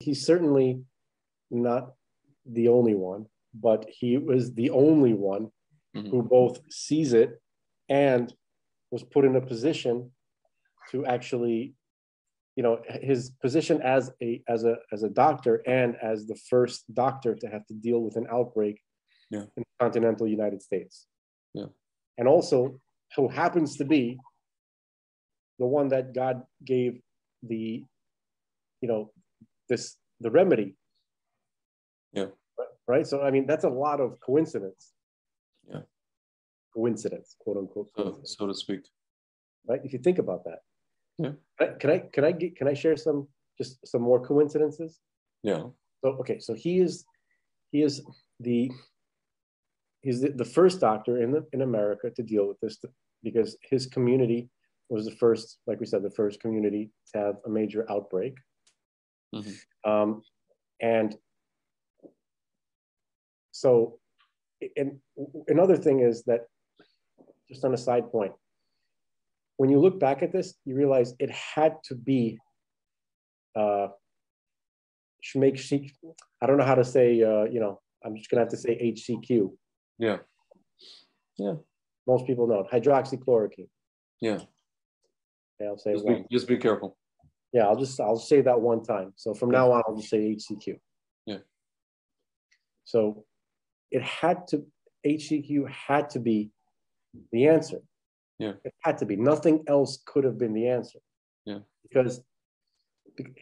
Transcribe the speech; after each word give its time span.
He's 0.00 0.24
certainly 0.24 0.84
not 1.50 1.94
the 2.46 2.68
only 2.68 2.94
one, 2.94 3.26
but 3.54 3.86
he 3.88 4.16
was 4.18 4.54
the 4.54 4.70
only 4.70 5.12
one 5.14 5.50
Mhm. 5.94 6.10
who 6.10 6.22
both 6.22 6.60
sees 6.70 7.12
it 7.12 7.40
and 7.88 8.32
was 8.90 9.02
put 9.02 9.24
in 9.24 9.36
a 9.36 9.40
position 9.40 10.12
to 10.90 11.04
actually, 11.04 11.74
you 12.56 12.62
know, 12.62 12.82
his 12.88 13.30
position 13.30 13.80
as 13.82 14.10
a 14.22 14.42
as 14.46 14.64
a 14.64 14.76
as 14.92 15.02
a 15.02 15.08
doctor 15.10 15.56
and 15.66 15.96
as 15.96 16.26
the 16.26 16.36
first 16.36 16.84
doctor 16.94 17.34
to 17.34 17.48
have 17.48 17.66
to 17.66 17.74
deal 17.74 18.00
with 18.02 18.16
an 18.16 18.26
outbreak 18.30 18.80
Yeah. 19.30 19.42
in 19.56 19.62
the 19.64 19.64
continental 19.80 20.26
United 20.26 20.62
States. 20.62 21.06
Yeah. 21.54 21.68
And 22.16 22.28
also 22.28 22.80
who 23.16 23.28
happens 23.28 23.76
to 23.78 23.84
be 23.84 24.18
the 25.58 25.66
one 25.66 25.88
that 25.88 26.12
God 26.12 26.46
gave 26.64 27.02
the, 27.42 27.84
you 28.80 28.88
know, 28.88 29.12
this 29.68 29.96
the 30.20 30.30
remedy. 30.30 30.76
Yeah. 32.12 32.26
Right. 32.86 33.06
So 33.06 33.22
I 33.22 33.30
mean 33.30 33.46
that's 33.46 33.64
a 33.64 33.68
lot 33.68 34.00
of 34.00 34.18
coincidence. 34.20 34.92
Yeah. 35.68 35.82
Coincidence, 36.74 37.36
quote 37.38 37.56
unquote. 37.56 37.90
so, 37.96 38.20
so 38.24 38.46
to 38.46 38.54
speak. 38.54 38.80
right? 39.66 39.80
If 39.84 39.92
you 39.92 39.98
think 39.98 40.18
about 40.18 40.44
that. 40.44 40.60
Yeah. 41.18 41.32
Can 41.58 41.68
I 41.68 41.74
can 41.78 41.90
I 41.90 41.98
can 42.12 42.24
I, 42.24 42.32
get, 42.32 42.56
can 42.56 42.68
I 42.68 42.74
share 42.74 42.96
some 42.96 43.28
just 43.58 43.86
some 43.86 44.02
more 44.02 44.24
coincidences? 44.24 45.00
Yeah. 45.42 45.64
So 46.04 46.10
okay, 46.20 46.38
so 46.38 46.54
he 46.54 46.78
is 46.78 47.04
he 47.72 47.82
is 47.82 48.02
the 48.40 48.70
he's 50.02 50.20
the, 50.20 50.30
the 50.30 50.44
first 50.44 50.80
doctor 50.80 51.20
in 51.22 51.32
the 51.32 51.44
in 51.52 51.62
America 51.62 52.10
to 52.10 52.22
deal 52.22 52.46
with 52.46 52.58
this 52.60 52.78
because 53.22 53.56
his 53.62 53.86
community 53.86 54.48
was 54.88 55.04
the 55.04 55.16
first, 55.16 55.58
like 55.66 55.80
we 55.80 55.86
said, 55.86 56.02
the 56.02 56.10
first 56.10 56.40
community 56.40 56.90
to 57.12 57.18
have 57.18 57.36
a 57.46 57.50
major 57.50 57.84
outbreak. 57.90 58.34
Mhm. 59.34 59.54
Um, 59.84 60.22
and 60.80 61.16
so, 63.50 63.98
and 64.76 65.00
another 65.48 65.76
thing 65.76 66.00
is 66.00 66.24
that, 66.24 66.46
just 67.48 67.64
on 67.64 67.72
a 67.72 67.78
side 67.78 68.10
point, 68.10 68.32
when 69.56 69.70
you 69.70 69.80
look 69.80 69.98
back 69.98 70.22
at 70.22 70.32
this, 70.32 70.54
you 70.64 70.76
realize 70.76 71.14
it 71.18 71.30
had 71.30 71.76
to 71.84 71.94
be 71.94 72.38
uh, 73.56 73.88
make 75.34 75.58
I 76.40 76.46
don't 76.46 76.58
know 76.58 76.64
how 76.64 76.74
to 76.74 76.84
say, 76.84 77.22
uh, 77.22 77.44
you 77.44 77.58
know, 77.58 77.80
I'm 78.04 78.16
just 78.16 78.30
gonna 78.30 78.42
have 78.42 78.50
to 78.50 78.56
say 78.56 78.78
HCQ. 78.78 79.56
Yeah. 79.98 80.18
Yeah. 81.38 81.54
Most 82.06 82.26
people 82.26 82.46
know 82.46 82.60
it. 82.60 82.70
Hydroxychloroquine. 82.70 83.68
Yeah. 84.20 84.34
Okay, 85.60 85.66
I'll 85.66 85.78
say 85.78 85.94
Just 85.94 86.06
be, 86.06 86.24
just 86.30 86.46
be 86.46 86.56
careful. 86.58 86.97
Yeah, 87.52 87.66
I'll 87.66 87.76
just 87.76 87.98
I'll 88.00 88.18
say 88.18 88.40
that 88.42 88.60
one 88.60 88.82
time. 88.82 89.12
So 89.16 89.34
from 89.34 89.50
now 89.50 89.72
on, 89.72 89.82
I'll 89.86 89.96
just 89.96 90.10
say 90.10 90.34
HCQ. 90.34 90.78
Yeah. 91.26 91.38
So 92.84 93.24
it 93.90 94.02
had 94.02 94.46
to 94.48 94.66
HCQ 95.06 95.70
had 95.70 96.10
to 96.10 96.18
be 96.18 96.50
the 97.32 97.48
answer. 97.48 97.80
Yeah. 98.38 98.52
It 98.64 98.74
had 98.82 98.98
to 98.98 99.06
be. 99.06 99.16
Nothing 99.16 99.64
else 99.66 100.02
could 100.04 100.24
have 100.24 100.38
been 100.38 100.52
the 100.52 100.68
answer. 100.68 100.98
Yeah. 101.46 101.60
Because 101.82 102.22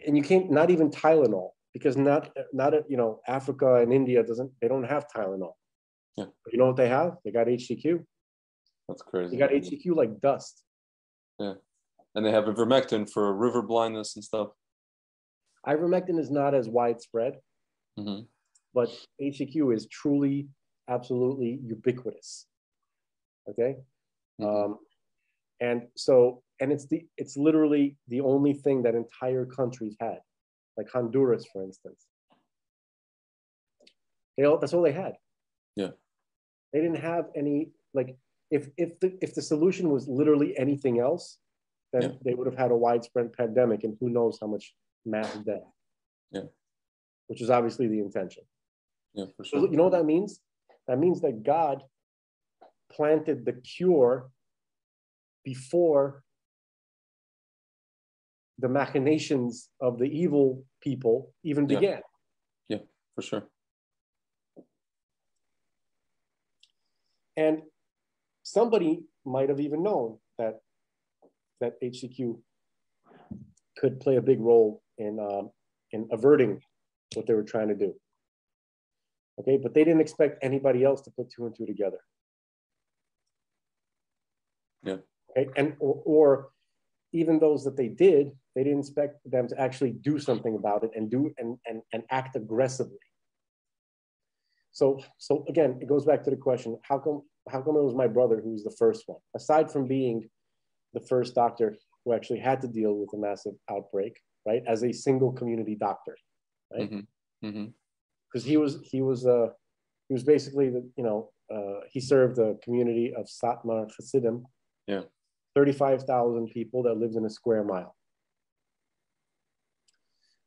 and 0.07 0.17
you 0.17 0.23
can't 0.23 0.51
not 0.51 0.71
even 0.71 0.91
Tylenol 0.91 1.51
because 1.73 1.97
not 1.97 2.31
not 2.53 2.73
you 2.89 2.97
know 2.97 3.21
Africa 3.27 3.77
and 3.77 3.93
India 3.93 4.23
doesn't 4.23 4.51
they 4.61 4.69
don't 4.69 4.84
have 4.84 5.07
Tylenol. 5.15 5.53
Yeah. 6.17 6.27
But 6.45 6.53
you 6.53 6.59
know 6.59 6.67
what 6.67 6.77
they 6.77 6.89
have? 6.89 7.17
They 7.25 7.33
got 7.33 7.49
HCQ. 7.49 8.05
That's 8.89 9.03
crazy. 9.03 9.33
They 9.33 9.39
got 9.39 9.51
HCQ 9.51 9.97
like 9.97 10.21
dust. 10.21 10.62
And 12.17 12.25
they 12.25 12.33
have 12.33 12.45
ivermectin 12.45 13.09
for 13.09 13.33
river 13.34 13.62
blindness 13.62 14.17
and 14.17 14.25
stuff. 14.25 14.48
Ivermectin 15.67 16.19
is 16.19 16.31
not 16.31 16.55
as 16.55 16.69
widespread, 16.69 17.34
hmm 17.97 18.20
but 18.75 18.91
HCQ 19.22 19.75
is 19.75 19.86
truly, 19.86 20.48
absolutely 20.89 21.61
ubiquitous. 21.64 22.47
Okay, 23.48 23.77
Mhm. 24.41 24.47
um, 24.65 24.78
and 25.60 25.88
so 25.97 26.43
and 26.60 26.72
it's 26.72 26.87
the 26.87 27.06
it's 27.16 27.37
literally 27.37 27.97
the 28.09 28.21
only 28.21 28.53
thing 28.55 28.82
that 28.82 28.94
entire 28.94 29.47
countries 29.47 29.97
had, 30.00 30.21
like 30.76 30.88
Honduras, 30.91 31.47
for 31.47 31.62
instance. 31.62 32.06
They 34.37 34.44
all, 34.44 34.59
that's 34.59 34.75
all 34.75 34.82
they 34.82 34.93
had. 34.93 35.16
Yeah. 35.76 35.93
They 36.72 36.81
didn't 36.81 36.97
have 37.12 37.31
any 37.34 37.71
like 37.94 38.19
if 38.50 38.69
if 38.76 39.00
the 39.00 39.16
if 39.22 39.34
the 39.34 39.43
solution 39.43 39.88
was 39.91 40.06
literally 40.06 40.56
anything 40.59 40.99
else, 41.00 41.38
then 41.93 42.03
Yeah. 42.03 42.19
they 42.25 42.35
would 42.35 42.47
have 42.47 42.57
had 42.57 42.71
a 42.71 42.77
widespread 42.77 43.33
pandemic 43.33 43.85
and 43.85 43.97
who 44.01 44.09
knows 44.09 44.39
how 44.41 44.47
much 44.47 44.75
mass 45.05 45.37
death. 45.39 45.63
Yeah. 46.31 46.47
Which 47.29 47.41
is 47.41 47.51
obviously 47.51 47.89
the 47.89 48.01
intention. 48.01 48.45
Yeah, 49.15 49.27
for 49.37 49.45
So 49.45 49.65
you 49.71 49.77
know 49.77 49.85
what 49.85 49.93
that 49.93 50.05
means? 50.05 50.41
That 50.87 50.99
means 50.99 51.21
that 51.23 51.43
God 51.43 51.83
planted 52.91 53.45
the 53.45 53.55
cure 53.55 54.31
before 55.45 56.23
the 58.59 58.69
machinations 58.69 59.71
of 59.81 59.99
the 59.99 60.07
evil 60.07 60.65
people 60.81 61.35
even 61.43 61.69
Yeah. 61.69 61.79
began. 61.79 62.03
Yeah, 62.69 62.83
for 63.15 63.23
sure. 63.23 63.51
And 67.37 67.63
somebody 68.43 69.07
might 69.25 69.49
have 69.51 69.61
even 69.61 69.83
known 69.83 70.19
that 71.61 71.81
HCQ 71.83 72.39
could 73.78 74.00
play 74.00 74.17
a 74.17 74.22
big 74.22 74.41
role 74.41 74.83
in 74.99 75.19
um, 75.21 75.50
in 75.93 76.09
averting 76.11 76.61
what 77.15 77.27
they 77.27 77.34
were 77.34 77.43
trying 77.43 77.69
to 77.69 77.75
do. 77.75 77.94
Okay, 79.41 79.59
but 79.62 79.75
they 79.75 79.84
didn't 79.84 80.00
expect 80.00 80.43
anybody 80.43 80.83
else 80.83 81.03
to 81.03 81.11
put 81.11 81.31
two 81.31 81.47
and 81.47 81.55
two 81.55 81.67
together. 81.67 81.99
Yeah. 84.83 84.97
Okay, 85.31 85.50
and 85.56 85.75
or, 85.78 86.03
or 86.05 86.49
even 87.12 87.39
those 87.39 87.65
that 87.65 87.77
they 87.77 87.88
did, 87.88 88.33
they 88.55 88.65
didn't 88.65 88.81
expect 88.81 89.19
them 89.31 89.47
to 89.49 89.61
actually 89.61 89.93
do 89.93 90.19
something 90.19 90.56
about 90.56 90.84
it 90.84 90.91
and 90.94 91.11
do 91.11 91.33
and 91.38 91.59
and, 91.67 91.83
and 91.93 92.03
act 92.11 92.37
aggressively. 92.37 92.99
So 94.73 95.00
so 95.19 95.44
again, 95.49 95.78
it 95.81 95.88
goes 95.88 96.05
back 96.05 96.25
to 96.25 96.31
the 96.31 96.37
question: 96.37 96.78
How 96.83 96.99
come 96.99 97.23
how 97.49 97.61
come 97.61 97.77
it 97.77 97.83
was 97.83 97.94
my 97.94 98.09
brother 98.09 98.41
who 98.43 98.53
was 98.53 98.65
the 98.65 98.75
first 98.78 99.05
one? 99.06 99.21
Aside 99.34 99.71
from 99.71 99.87
being 99.87 100.28
the 100.97 101.07
first 101.07 101.34
doctor 101.34 101.77
who 102.05 102.15
actually 102.15 102.39
had 102.39 102.59
to 102.62 102.69
deal 102.69 102.95
with 102.95 103.12
a 103.12 103.19
massive 103.19 103.53
outbreak, 103.71 104.19
right? 104.47 104.62
As 104.67 104.83
a 104.83 104.93
single 104.93 105.31
community 105.31 105.77
doctor, 105.89 106.17
right? 106.73 106.89
hmm 106.89 107.01
hmm 107.47 107.67
Because 108.27 108.45
he 108.51 108.57
was 108.57 108.73
he 108.93 109.03
was 109.03 109.27
uh 109.27 109.49
he 110.09 110.15
was 110.15 110.25
basically 110.25 110.69
the 110.71 110.83
you 110.97 111.05
know 111.05 111.31
uh, 111.55 111.81
he 111.93 112.01
served 112.01 112.37
the 112.37 112.59
community 112.65 113.12
of 113.19 113.25
Satmar 113.27 113.83
Hasidim. 113.97 114.45
Yeah. 114.87 115.03
Thirty-five 115.55 116.01
thousand 116.12 116.49
people 116.59 116.83
that 116.85 116.97
lived 117.03 117.17
in 117.17 117.25
a 117.25 117.31
square 117.39 117.62
mile. 117.62 117.95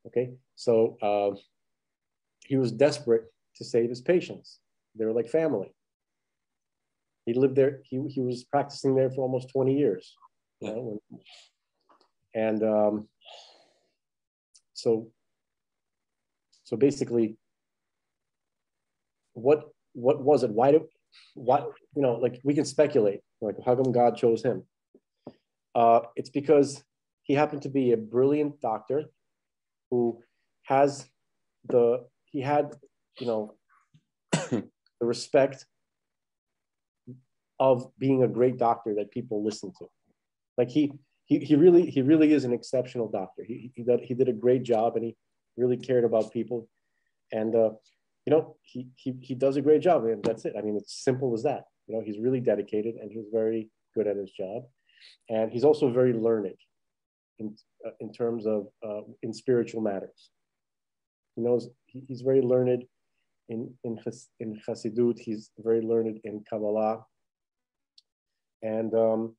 Okay, 0.08 0.32
so 0.56 0.98
uh, 1.09 1.32
he 2.50 2.56
was 2.58 2.72
desperate 2.72 3.26
to 3.58 3.64
save 3.64 3.90
his 3.90 4.02
patients. 4.02 4.59
They 4.96 5.06
were 5.06 5.18
like 5.20 5.30
family. 5.30 5.72
He 7.26 7.34
lived 7.34 7.56
there. 7.56 7.82
He, 7.90 7.96
he 8.16 8.22
was 8.22 8.44
practicing 8.44 8.96
there 8.96 9.12
for 9.12 9.22
almost 9.22 9.50
20 9.50 9.78
years. 9.78 10.16
You 10.62 10.68
Yeah. 10.68 10.74
know, 10.74 11.00
and 12.34 12.64
um, 12.64 13.08
so, 14.74 15.12
so 16.64 16.78
basically, 16.78 17.38
what 19.34 19.70
what 19.94 20.22
was 20.22 20.44
it? 20.44 20.52
Why 20.52 20.72
do 20.72 20.88
why 21.34 21.59
you 21.96 22.02
know 22.02 22.16
like 22.16 22.40
we 22.44 22.53
can 22.53 22.66
speculate 22.66 23.22
like 23.42 23.56
how 23.66 23.75
come 23.75 23.92
God 23.92 24.18
chose 24.18 24.44
him? 24.44 24.64
Uh, 25.75 26.02
it's 26.16 26.30
because 26.30 26.84
he 27.24 27.34
happened 27.34 27.62
to 27.64 27.70
be 27.70 27.91
a 27.91 27.97
brilliant 27.97 28.59
doctor 28.62 29.06
who 29.90 30.22
has 30.64 31.09
the 31.68 32.06
he 32.26 32.41
had 32.41 32.76
you 33.20 33.28
know 33.28 33.56
the 34.32 34.64
respect 35.02 35.66
of 37.59 37.91
being 37.97 38.23
a 38.23 38.28
great 38.28 38.58
doctor 38.58 38.96
that 38.96 39.11
people 39.11 39.44
listen 39.44 39.73
to 39.79 39.90
like 40.59 40.70
he 40.70 40.91
he, 41.26 41.40
he 41.40 41.56
really 41.56 41.90
he 41.90 42.02
really 42.02 42.34
is 42.34 42.44
an 42.44 42.53
exceptional 42.53 43.08
doctor. 43.08 43.44
He, 43.44 43.72
he 43.76 43.84
did 43.84 44.02
he 44.02 44.14
did 44.14 44.28
a 44.28 44.34
great 44.34 44.64
job 44.64 44.96
and 44.97 45.06
he 45.06 45.16
really 45.56 45.78
cared 45.78 46.03
about 46.03 46.34
people. 46.34 46.67
And 47.32 47.56
uh, 47.56 47.72
you 48.26 48.32
know 48.34 48.58
he, 48.61 48.90
he 48.96 49.16
he 49.22 49.34
does 49.35 49.56
a 49.56 49.61
great 49.61 49.82
job 49.82 50.03
and 50.03 50.22
that's 50.23 50.44
it. 50.46 50.53
I 50.59 50.61
mean 50.61 50.76
it's 50.76 51.03
simple 51.03 51.34
as 51.34 51.44
that. 51.44 51.64
You 51.88 51.96
know 51.96 52.03
he's 52.06 52.20
really 52.20 52.41
dedicated 52.41 52.96
and 52.96 53.09
he's 53.09 53.26
very 53.32 53.70
good 53.96 54.06
at 54.06 54.17
his 54.17 54.32
job. 54.32 54.64
And 55.29 55.50
he's 55.50 55.64
also 55.64 55.90
very 55.90 56.14
learned 56.14 56.59
in 57.40 57.56
uh, 57.85 57.91
in 58.02 58.11
terms 58.11 58.46
of 58.46 58.67
uh, 58.85 59.03
in 59.23 59.32
spiritual 59.34 59.82
matters. 59.82 60.32
He 61.35 61.41
knows 61.41 61.70
he, 61.85 62.03
he's 62.06 62.22
very 62.22 62.41
learned 62.41 62.84
in 63.47 63.73
in 63.85 63.97
in 64.41 64.59
Hasidut. 64.67 65.17
He's 65.20 65.52
very 65.58 65.82
learned 65.82 66.20
in 66.26 66.44
Kabbalah, 66.50 67.06
and 68.61 68.94
um, 68.94 69.35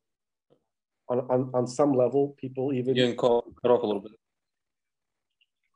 on, 1.11 1.19
on 1.29 1.51
on 1.55 1.67
some 1.67 1.93
level, 1.93 2.35
people 2.39 2.73
even 2.73 2.95
getting 2.95 3.17
cut, 3.17 3.45
off 3.75 3.83
a 3.83 3.87
little 3.87 4.01
bit. 4.01 4.13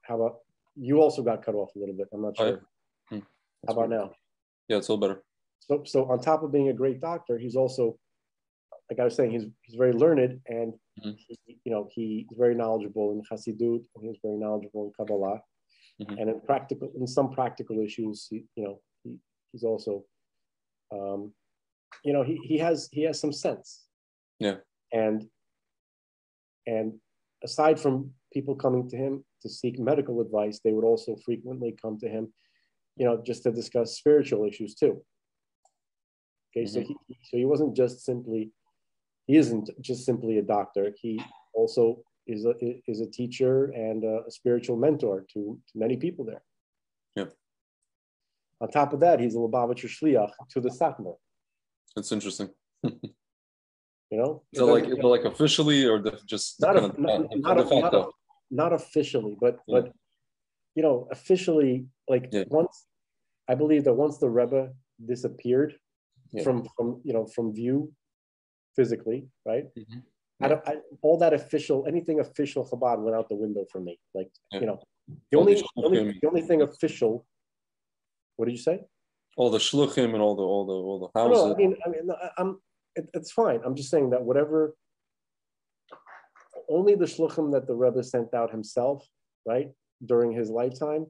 how 0.02 0.14
about 0.20 0.36
you 0.76 1.00
also 1.00 1.22
got 1.22 1.44
cut 1.44 1.54
off 1.54 1.70
a 1.76 1.78
little 1.78 1.94
bit. 1.94 2.08
I'm 2.12 2.22
not 2.22 2.36
sure. 2.36 2.62
Hmm. 3.10 3.18
How 3.66 3.72
about 3.74 3.90
now? 3.90 4.12
Yeah, 4.68 4.78
it's 4.78 4.88
a 4.88 4.92
little 4.92 5.06
better. 5.08 5.22
So, 5.60 5.82
so 5.84 6.10
on 6.10 6.20
top 6.20 6.42
of 6.42 6.52
being 6.52 6.68
a 6.68 6.72
great 6.72 7.00
doctor, 7.00 7.38
he's 7.38 7.56
also, 7.56 7.96
like 8.90 8.98
I 9.00 9.04
was 9.04 9.14
saying, 9.14 9.30
he's 9.32 9.46
he's 9.62 9.76
very 9.76 9.92
learned 9.92 10.40
and 10.46 10.74
Mhm. 11.02 11.16
he, 11.26 11.58
you 11.64 11.72
know 11.72 11.88
he's 11.94 12.26
very 12.38 12.54
knowledgeable 12.54 13.10
in 13.12 13.20
Hasidut 13.28 13.82
and 13.94 14.00
he's 14.06 14.18
very 14.22 14.36
knowledgeable 14.44 14.82
in 14.86 14.92
Kabbalah, 14.96 15.40
Mhm. 16.00 16.20
and 16.20 16.26
in 16.30 16.40
practical 16.40 16.88
in 17.00 17.06
some 17.06 17.28
practical 17.38 17.76
issues, 17.80 18.28
he, 18.30 18.36
you 18.56 18.62
know, 18.64 18.80
he, 19.02 19.18
he's 19.50 19.64
also, 19.64 20.04
um, 20.92 21.20
you 22.04 22.12
know, 22.12 22.22
he, 22.22 22.36
he 22.50 22.56
has 22.58 22.88
he 22.92 23.02
has 23.08 23.18
some 23.24 23.32
sense. 23.32 23.86
Yeah. 24.38 24.58
And 24.94 25.26
and 26.66 26.94
aside 27.42 27.78
from 27.78 28.10
people 28.32 28.54
coming 28.54 28.88
to 28.88 28.96
him 28.96 29.22
to 29.42 29.48
seek 29.50 29.78
medical 29.78 30.22
advice, 30.22 30.60
they 30.64 30.72
would 30.72 30.84
also 30.84 31.16
frequently 31.24 31.76
come 31.80 31.98
to 31.98 32.08
him, 32.08 32.32
you 32.96 33.04
know, 33.04 33.20
just 33.22 33.42
to 33.42 33.52
discuss 33.52 33.98
spiritual 33.98 34.46
issues 34.46 34.74
too. 34.74 35.02
Okay, 36.56 36.64
so 36.64 36.80
mm-hmm. 36.80 36.92
he 37.08 37.18
so 37.22 37.36
he 37.36 37.44
wasn't 37.44 37.76
just 37.76 38.04
simply 38.04 38.50
he 39.26 39.36
isn't 39.36 39.68
just 39.80 40.06
simply 40.06 40.38
a 40.38 40.42
doctor. 40.42 40.94
He 41.00 41.20
also 41.54 42.02
is 42.26 42.46
a 42.46 42.54
is 42.86 43.00
a 43.00 43.06
teacher 43.06 43.66
and 43.74 44.04
a, 44.04 44.30
spiritual 44.30 44.76
mentor 44.76 45.26
to, 45.34 45.58
to 45.68 45.78
many 45.78 45.96
people 45.96 46.24
there. 46.24 46.42
Yep. 47.16 47.32
On 48.60 48.70
top 48.70 48.92
of 48.92 49.00
that, 49.00 49.20
he's 49.20 49.34
a 49.34 49.38
Lubavitcher 49.38 49.88
Shliach 49.88 50.30
to 50.50 50.60
the 50.60 50.70
Satmar. 50.70 51.16
That's 51.96 52.12
interesting. 52.12 52.48
You 54.14 54.20
know, 54.22 54.42
it 54.52 54.60
like 54.62 54.84
is 54.84 54.92
it 54.98 55.04
like 55.04 55.24
officially 55.24 55.84
or 55.84 55.98
the, 56.00 56.12
just 56.24 56.60
not, 56.60 56.74
kind 56.76 56.78
a, 56.78 56.88
of 56.88 56.98
not, 56.98 57.20
not, 57.36 57.72
a, 57.72 57.80
not, 57.80 58.10
not 58.62 58.72
officially, 58.72 59.36
but 59.40 59.54
Yeah. 59.66 59.74
but 59.74 59.92
you 60.76 60.82
know, 60.84 61.08
officially, 61.10 61.74
like 62.08 62.24
Yeah. 62.30 62.44
once 62.60 62.74
I 63.48 63.54
believe 63.62 63.82
that 63.84 63.94
once 64.04 64.18
the 64.18 64.30
Rebbe 64.30 64.62
disappeared 65.12 65.70
Yeah. 66.32 66.44
from 66.44 66.56
from 66.76 66.86
you 67.06 67.12
know 67.16 67.24
from 67.34 67.46
view 67.60 67.76
physically, 68.76 69.20
right? 69.50 69.66
Mhm. 69.80 70.02
I 70.44 70.48
don't 70.50 70.62
I, 70.70 70.72
all 71.02 71.18
that 71.24 71.32
official 71.40 71.78
anything 71.92 72.18
official 72.26 72.62
Chabad 72.70 72.98
went 73.04 73.16
out 73.18 73.28
the 73.28 73.40
window 73.44 73.64
for 73.72 73.80
me. 73.80 73.94
Like 74.18 74.30
Yeah. 74.52 74.60
you 74.60 74.66
know, 74.68 74.78
the 75.30 75.36
only, 75.40 75.54
the 75.54 75.66
only 75.86 76.00
the 76.22 76.28
only 76.30 76.42
thing 76.48 76.60
official. 76.70 77.12
What 78.36 78.44
did 78.46 78.52
you 78.58 78.64
say? 78.70 78.76
All 79.36 79.50
the 79.56 79.62
shluchim 79.68 80.10
and 80.16 80.22
all 80.26 80.36
the 80.40 80.46
all 80.52 80.64
the 80.70 80.78
all 80.88 80.98
the 81.04 81.10
houses. 81.18 81.44
no, 81.44 81.54
I 81.54 81.56
mean, 81.62 81.72
I 81.84 81.88
mean, 81.92 82.06
I'm. 82.38 82.50
It, 82.96 83.08
it's 83.14 83.32
fine. 83.32 83.60
I'm 83.64 83.74
just 83.74 83.90
saying 83.90 84.10
that 84.10 84.22
whatever. 84.22 84.74
Only 86.68 86.94
the 86.94 87.04
shluchim 87.04 87.52
that 87.52 87.66
the 87.66 87.74
Rebbe 87.74 88.02
sent 88.02 88.32
out 88.32 88.50
himself, 88.50 89.06
right, 89.46 89.70
during 90.06 90.32
his 90.32 90.50
lifetime, 90.50 91.06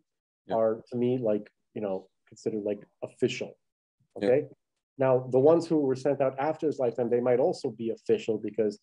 Yeah. 0.47 0.57
are 0.57 0.83
to 0.91 0.97
me 0.97 1.19
like 1.19 1.49
you 1.75 1.83
know 1.83 2.09
considered 2.29 2.65
like 2.65 2.83
official. 3.03 3.53
Okay. 4.17 4.49
Now 4.99 5.29
the 5.31 5.39
ones 5.39 5.67
who 5.67 5.79
were 5.79 5.97
sent 5.97 6.21
out 6.21 6.35
after 6.39 6.67
his 6.67 6.79
lifetime, 6.79 7.11
they 7.11 7.21
might 7.21 7.41
also 7.41 7.71
be 7.71 7.91
official 7.91 8.39
because, 8.39 8.79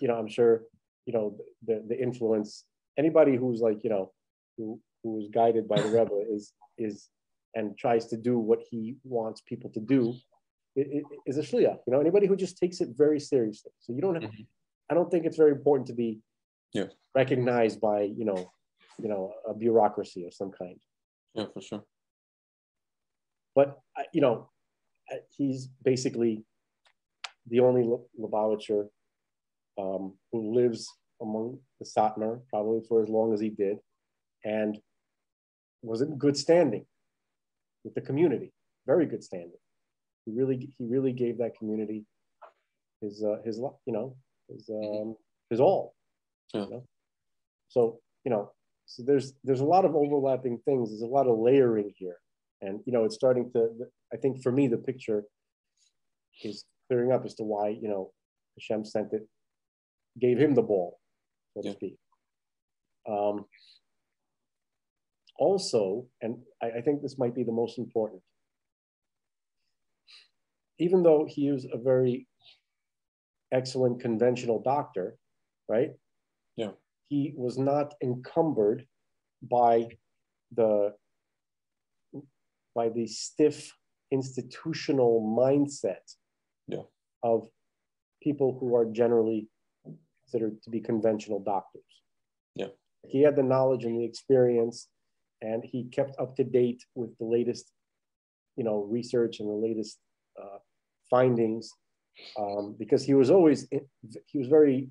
you 0.00 0.08
know, 0.08 0.14
I'm 0.14 0.28
sure, 0.28 0.62
you 1.06 1.12
know, 1.12 1.36
the 1.66 1.84
the 1.88 1.98
influence. 2.00 2.64
Anybody 2.98 3.36
who's 3.36 3.60
like 3.60 3.82
you 3.84 3.90
know, 3.90 4.12
who 4.56 4.80
who 5.02 5.18
is 5.20 5.28
guided 5.32 5.68
by 5.68 5.80
the 5.80 5.88
Rebbe 5.88 6.18
is 6.30 6.52
is 6.78 7.08
and 7.54 7.76
tries 7.78 8.06
to 8.06 8.16
do 8.16 8.38
what 8.38 8.60
he 8.70 8.96
wants 9.04 9.40
people 9.40 9.70
to 9.70 9.80
do 9.80 10.14
is 10.76 11.36
a 11.38 11.42
shliach. 11.42 11.78
You 11.86 11.92
know, 11.92 12.00
anybody 12.00 12.26
who 12.26 12.36
just 12.36 12.58
takes 12.58 12.80
it 12.80 12.90
very 12.96 13.20
seriously. 13.20 13.72
So 13.80 13.92
you 13.92 14.00
don't. 14.00 14.14
Have, 14.20 14.30
Mhm. 14.30 14.46
I 14.90 14.94
don't 14.94 15.10
think 15.10 15.24
it's 15.26 15.36
very 15.36 15.52
important 15.52 15.86
to 15.88 15.94
be 15.94 16.20
Yeah. 16.72 16.88
recognized 17.14 17.80
by 17.80 18.02
you 18.02 18.24
know, 18.24 18.52
you 18.98 19.08
know, 19.08 19.34
a 19.46 19.54
bureaucracy 19.54 20.24
of 20.26 20.34
some 20.34 20.50
kind. 20.52 20.80
Yeah, 21.34 21.46
for 21.52 21.60
sure. 21.60 21.84
But 23.54 23.80
you 24.12 24.20
know, 24.20 24.50
he's 25.36 25.66
basically 25.66 26.44
the 27.46 27.60
only 27.60 27.82
Lu- 27.82 28.08
Lubavitcher 28.18 28.90
um, 29.78 30.18
who 30.30 30.52
lives 30.54 30.88
among 31.20 31.60
the 31.78 31.84
Satmar, 31.84 32.46
probably 32.48 32.80
for 32.86 33.00
as 33.02 33.08
long 33.08 33.32
as 33.32 33.40
he 33.40 33.50
did, 33.50 33.78
and 34.44 34.80
was 35.82 36.00
in 36.02 36.16
good 36.18 36.36
standing 36.36 36.86
with 37.84 37.94
the 37.94 38.00
community. 38.00 38.52
Very 38.86 39.06
good 39.06 39.24
standing. 39.24 39.58
He 40.26 40.32
really, 40.32 40.68
he 40.78 40.84
really 40.84 41.12
gave 41.12 41.38
that 41.38 41.56
community 41.58 42.04
his, 43.00 43.24
uh, 43.24 43.36
his, 43.44 43.58
you 43.58 43.92
know, 43.92 44.16
his, 44.48 44.68
um, 44.68 45.16
his 45.48 45.60
all. 45.60 45.94
Yeah. 46.52 46.64
You 46.64 46.70
know? 46.70 46.84
So 47.68 48.00
you 48.24 48.30
know, 48.30 48.52
so 48.86 49.02
there's 49.06 49.32
there's 49.44 49.60
a 49.60 49.64
lot 49.64 49.84
of 49.84 49.94
overlapping 49.94 50.58
things. 50.64 50.90
There's 50.90 51.02
a 51.02 51.06
lot 51.06 51.26
of 51.26 51.38
layering 51.38 51.92
here, 51.96 52.16
and 52.60 52.80
you 52.84 52.92
know, 52.92 53.04
it's 53.04 53.14
starting 53.14 53.50
to. 53.52 53.68
I 54.12 54.16
think 54.16 54.42
for 54.42 54.52
me, 54.52 54.66
the 54.66 54.76
picture 54.76 55.24
is 56.42 56.64
clearing 56.88 57.12
up 57.12 57.24
as 57.24 57.34
to 57.36 57.44
why 57.44 57.68
you 57.68 57.88
know 57.88 58.12
Hashem 58.58 58.84
sent 58.84 59.12
it, 59.12 59.26
gave 60.20 60.38
him 60.38 60.54
the 60.54 60.62
ball, 60.62 60.98
so 61.54 61.62
to 61.62 61.72
speak. 61.72 61.96
Um, 63.08 63.46
also, 65.38 66.06
and 66.20 66.36
I, 66.62 66.78
I 66.78 66.80
think 66.82 67.00
this 67.00 67.16
might 67.16 67.34
be 67.34 67.44
the 67.44 67.52
most 67.52 67.78
important, 67.78 68.20
even 70.80 71.02
though 71.02 71.26
he 71.28 71.50
was 71.52 71.66
a 71.70 71.76
very 71.78 72.26
excellent 73.52 74.00
conventional 74.00 74.60
doctor, 74.62 75.16
right? 75.68 75.90
Yeah. 76.56 76.72
He 77.08 77.34
was 77.36 77.58
not 77.58 77.94
encumbered 78.02 78.86
by 79.42 79.88
the 80.52 80.94
by 82.74 82.88
the 82.88 83.06
stiff 83.06 83.72
institutional 84.12 85.20
mindset 85.20 86.14
Yeah. 86.68 86.84
of 87.22 87.48
people 88.22 88.58
who 88.58 88.74
are 88.76 88.84
generally 88.86 89.48
considered 89.84 90.62
to 90.62 90.70
be 90.70 90.80
conventional 90.80 91.40
doctors. 91.40 91.82
Yeah. 92.54 92.68
He 93.08 93.22
had 93.22 93.34
the 93.36 93.42
knowledge 93.42 93.84
and 93.84 93.98
the 93.98 94.04
experience, 94.04 94.88
and 95.42 95.64
he 95.64 95.84
kept 95.84 96.18
up 96.18 96.36
to 96.36 96.44
date 96.44 96.84
with 96.94 97.16
the 97.18 97.24
latest, 97.24 97.72
you 98.56 98.64
know, 98.64 98.82
research 98.84 99.40
and 99.40 99.48
the 99.48 99.60
latest 99.68 99.98
uh, 100.40 100.58
findings, 101.10 101.70
um, 102.38 102.76
because 102.78 103.04
he 103.04 103.14
was 103.14 103.30
always 103.30 103.68
he 104.26 104.38
was 104.38 104.48
very. 104.48 104.88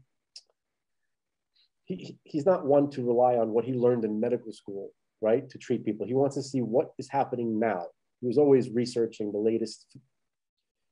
He, 1.85 2.19
he's 2.23 2.45
not 2.45 2.67
one 2.67 2.91
to 2.91 3.03
rely 3.03 3.37
on 3.37 3.49
what 3.49 3.65
he 3.65 3.73
learned 3.73 4.05
in 4.05 4.19
medical 4.19 4.53
school, 4.53 4.91
right, 5.21 5.49
to 5.49 5.57
treat 5.57 5.83
people. 5.83 6.05
He 6.05 6.13
wants 6.13 6.35
to 6.35 6.43
see 6.43 6.61
what 6.61 6.91
is 6.99 7.09
happening 7.09 7.59
now. 7.59 7.87
He 8.21 8.27
was 8.27 8.37
always 8.37 8.69
researching 8.69 9.31
the 9.31 9.39
latest 9.39 9.87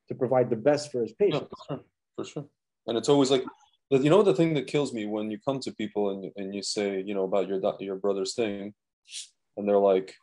to 0.08 0.16
provide 0.16 0.50
the 0.50 0.56
best 0.56 0.92
for 0.92 1.02
his 1.02 1.14
Yeah, 1.20 1.26
patients. 1.28 1.50
for 1.68 1.76
sure. 1.76 1.84
For 2.16 2.26
sure. 2.26 2.46
And 2.88 2.98
it's 2.98 3.10
always 3.10 3.30
like, 3.30 3.44
you 3.92 4.10
know, 4.10 4.24
the 4.24 4.34
thing 4.34 4.56
that 4.56 4.66
kills 4.66 4.92
me 4.92 5.06
when 5.06 5.30
you 5.30 5.38
come 5.38 5.60
to 5.60 5.72
people 5.74 6.10
and, 6.10 6.32
and 6.36 6.56
you 6.56 6.64
say, 6.64 7.04
you 7.06 7.14
know, 7.14 7.26
about 7.26 7.48
your 7.48 7.62
your 7.80 7.98
brother's 7.98 8.34
thing, 8.34 8.74
and 9.56 9.68
they're 9.68 9.78
like, 9.78 10.16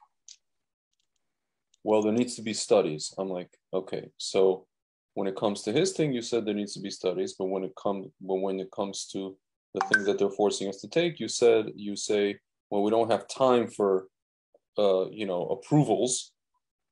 well, 1.84 2.02
there 2.02 2.12
needs 2.12 2.34
to 2.37 2.42
be 2.42 2.54
studies. 2.54 3.14
I'm 3.16 3.28
like, 3.28 3.50
okay, 3.73 4.11
so 4.16 4.66
when 5.14 5.26
it 5.28 5.37
comes 5.37 5.62
to 5.62 5.73
his 5.73 5.92
thing, 5.92 6.12
you 6.12 6.23
said 6.23 6.44
there 6.44 6.54
needs 6.54 6.75
to 6.75 6.80
be 6.80 6.90
studies, 6.90 7.35
but 7.38 7.47
when 7.47 7.64
it 7.64 7.73
comes, 7.80 8.06
but 8.21 8.35
when 8.37 8.59
it 8.61 8.71
comes 8.73 9.06
to 9.12 9.37
the 9.75 9.80
things 9.92 10.06
that 10.06 10.18
they're 10.18 10.30
forcing 10.30 10.68
us 10.68 10.80
to 10.80 10.88
take, 10.88 11.18
you 11.21 11.28
said 11.28 11.66
you 11.76 11.97
say, 11.97 12.38
well, 12.71 12.83
we 12.83 12.90
don't 12.90 13.11
have 13.11 13.26
time 13.28 13.68
for, 13.68 14.09
uh, 14.78 15.09
you 15.11 15.26
know, 15.26 15.47
approvals. 15.47 16.33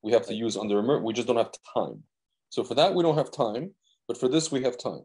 We 0.01 0.13
have 0.13 0.25
to 0.27 0.33
use 0.33 0.57
under 0.57 0.79
emer- 0.79 1.01
we 1.03 1.13
just 1.13 1.27
don't 1.27 1.37
have 1.37 1.51
time. 1.73 2.03
So 2.49 2.63
for 2.63 2.75
that, 2.75 2.93
we 2.95 3.03
don't 3.03 3.17
have 3.17 3.31
time, 3.31 3.71
but 4.07 4.17
for 4.17 4.27
this, 4.29 4.51
we 4.51 4.63
have 4.63 4.77
time. 4.77 5.01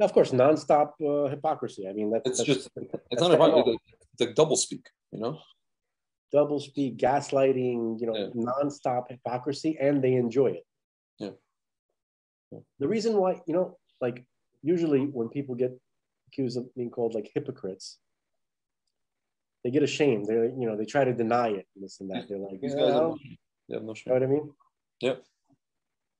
Of 0.00 0.12
course, 0.12 0.30
nonstop 0.30 0.92
uh, 1.04 1.28
hypocrisy. 1.28 1.86
I 1.88 1.92
mean, 1.92 2.10
that's, 2.10 2.26
It's 2.28 2.38
that's 2.38 2.46
just- 2.46 2.70
It's 3.10 3.20
not 3.20 3.28
the 3.30 3.36
about 3.36 3.66
it's 3.66 4.20
like 4.20 4.34
double 4.34 4.56
speak, 4.56 4.86
you 5.12 5.18
know? 5.20 5.38
double 6.32 6.60
speak, 6.60 6.96
gaslighting, 6.96 8.00
you 8.00 8.06
know, 8.06 8.14
Yeah. 8.16 8.28
nonstop 8.36 9.10
hypocrisy, 9.10 9.76
and 9.80 10.02
they 10.02 10.12
enjoy 10.14 10.46
it. 10.46 10.64
Yeah. 11.20 11.30
Yeah. 12.50 12.58
The 12.80 12.88
reason 12.88 13.16
why, 13.16 13.40
you 13.46 13.54
know, 13.54 13.78
like 14.00 14.24
usually 14.62 15.02
when 15.06 15.28
people 15.28 15.54
get 15.54 15.72
accused 16.28 16.56
of 16.56 16.74
being 16.74 16.90
called 16.90 17.14
like 17.14 17.30
hypocrites, 17.34 17.98
they 19.62 19.70
get 19.70 19.82
ashamed. 19.82 20.26
They're, 20.26 20.46
you 20.46 20.66
know, 20.66 20.76
they 20.76 20.86
try 20.86 21.04
to 21.04 21.12
deny 21.12 21.48
it, 21.48 21.66
and 21.74 21.84
this 21.84 22.00
and 22.00 22.10
that. 22.10 22.28
They're 22.28 22.38
like, 22.38 22.60
These 22.60 22.74
guys 22.74 22.90
I 22.90 22.94
have, 22.94 23.02
don't-" 23.02 23.20
they 23.68 23.74
have 23.76 23.84
no 23.84 23.94
you 23.94 24.02
know 24.06 24.14
what 24.14 24.22
I 24.22 24.26
mean? 24.26 24.50
Yeah. 25.00 25.14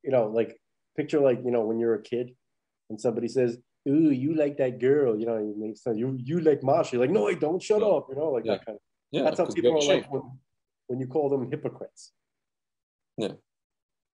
You 0.04 0.10
know, 0.12 0.26
like 0.26 0.60
picture 0.96 1.20
like 1.20 1.40
you 1.44 1.50
know 1.50 1.62
when 1.62 1.78
you're 1.80 1.94
a 1.94 2.02
kid 2.02 2.36
and 2.90 3.00
somebody 3.00 3.28
says, 3.28 3.58
"Ooh, 3.88 4.10
you 4.10 4.34
like 4.34 4.58
that 4.58 4.78
girl," 4.78 5.18
you 5.18 5.26
know, 5.26 5.36
and 5.36 5.62
they 5.62 5.74
say, 5.74 5.94
"You 5.94 6.16
you 6.22 6.40
like 6.40 6.62
Masha?" 6.62 6.92
You're 6.96 7.04
like, 7.06 7.10
"No, 7.18 7.28
I 7.28 7.34
don't. 7.34 7.62
Shut 7.62 7.80
Yeah. 7.80 7.88
up," 7.88 8.06
you 8.10 8.16
know, 8.16 8.30
like 8.36 8.44
Yeah. 8.44 8.52
that 8.56 8.66
kind 8.66 8.76
of. 8.76 8.82
Yeah, 9.10 9.22
That's 9.24 9.38
how 9.38 9.46
people 9.46 9.76
are 9.76 9.88
like 9.94 10.10
when, 10.12 10.22
when 10.88 11.00
you 11.00 11.06
call 11.06 11.28
them 11.30 11.50
hypocrites. 11.50 12.12
Yeah. 13.16 13.32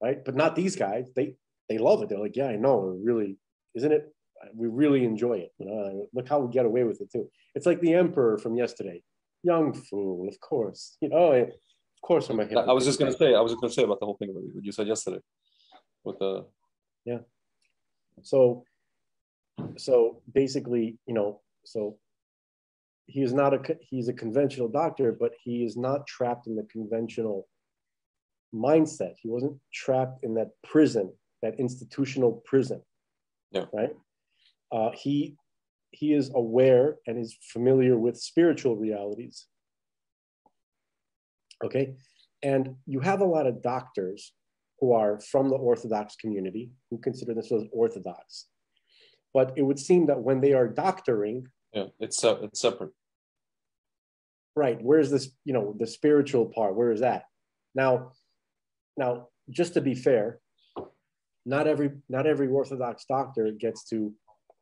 Right, 0.02 0.24
but 0.24 0.34
not 0.34 0.54
these 0.54 0.76
guys. 0.76 1.10
They 1.16 1.34
they 1.68 1.78
love 1.78 2.02
it. 2.02 2.08
They're 2.08 2.18
like, 2.18 2.36
"Yeah, 2.36 2.48
I 2.48 2.56
know. 2.56 2.80
Really, 3.02 3.38
isn't 3.74 3.90
it? 3.90 4.12
We 4.54 4.68
really 4.68 5.04
enjoy 5.04 5.38
it. 5.38 5.52
You 5.58 5.66
know, 5.66 6.06
look 6.12 6.28
how 6.28 6.38
we 6.40 6.52
get 6.52 6.66
away 6.66 6.84
with 6.84 7.00
it 7.00 7.10
too. 7.10 7.30
It's 7.54 7.66
like 7.66 7.80
the 7.80 7.94
emperor 7.94 8.38
from 8.38 8.56
yesterday. 8.56 9.02
young 9.42 9.72
fool, 9.72 10.28
of 10.28 10.38
course. 10.40 10.96
You 11.00 11.08
know, 11.08 11.32
of 11.32 11.50
course 12.02 12.28
I'm 12.28 12.40
a 12.40 12.44
I 12.44 12.72
was 12.72 12.84
just 12.84 12.98
gonna 12.98 13.12
say, 13.12 13.34
I 13.34 13.40
was 13.40 13.52
just 13.52 13.60
gonna 13.60 13.72
say 13.72 13.84
about 13.84 14.00
the 14.00 14.06
whole 14.06 14.16
thing 14.16 14.30
about 14.30 14.42
what 14.42 14.64
you 14.64 14.72
said 14.72 14.86
yesterday 14.86 15.20
with 16.04 16.18
the 16.18 16.46
yeah. 17.04 17.18
So, 18.22 18.64
so 19.76 20.22
basically, 20.32 20.98
you 21.06 21.14
know, 21.14 21.40
so 21.64 21.98
he 23.06 23.22
is 23.22 23.32
not 23.32 23.54
a 23.54 23.76
he's 23.80 24.08
a 24.08 24.12
conventional 24.12 24.68
doctor, 24.68 25.12
but 25.12 25.32
he 25.42 25.64
is 25.64 25.76
not 25.76 26.06
trapped 26.06 26.46
in 26.46 26.56
the 26.56 26.64
conventional 26.64 27.46
mindset. 28.54 29.14
He 29.20 29.28
wasn't 29.28 29.58
trapped 29.72 30.24
in 30.24 30.34
that 30.34 30.50
prison, 30.64 31.12
that 31.42 31.58
institutional 31.58 32.42
prison. 32.44 32.82
Yeah. 33.50 33.66
Right. 33.72 33.90
Uh, 34.72 34.90
he 34.92 35.36
he 35.90 36.12
is 36.12 36.30
aware 36.34 36.96
and 37.06 37.18
is 37.18 37.36
familiar 37.52 37.96
with 37.96 38.18
spiritual 38.18 38.76
realities. 38.76 39.46
Okay. 41.64 41.94
And 42.42 42.76
you 42.86 43.00
have 43.00 43.20
a 43.20 43.24
lot 43.24 43.46
of 43.46 43.62
doctors 43.62 44.32
who 44.80 44.92
are 44.92 45.18
from 45.20 45.48
the 45.48 45.56
Orthodox 45.56 46.16
community 46.16 46.70
who 46.90 46.98
consider 46.98 47.32
themselves 47.32 47.64
Orthodox. 47.72 48.46
But 49.32 49.54
it 49.56 49.62
would 49.62 49.78
seem 49.78 50.06
that 50.06 50.20
when 50.20 50.40
they 50.40 50.52
are 50.52 50.68
doctoring, 50.68 51.46
yeah, 51.72 51.86
it's 51.98 52.22
uh, 52.24 52.36
it's 52.42 52.60
separate. 52.60 52.92
Right. 54.54 54.78
Where's 54.80 55.10
this, 55.10 55.30
you 55.44 55.52
know, 55.52 55.74
the 55.78 55.86
spiritual 55.86 56.46
part? 56.46 56.74
Where 56.74 56.90
is 56.90 57.00
that? 57.00 57.24
Now, 57.74 58.12
now, 58.96 59.28
just 59.50 59.74
to 59.74 59.80
be 59.80 59.94
fair, 59.94 60.40
not 61.44 61.66
every 61.66 61.90
not 62.08 62.26
every 62.26 62.48
Orthodox 62.48 63.04
doctor 63.08 63.50
gets 63.52 63.84
to 63.90 64.12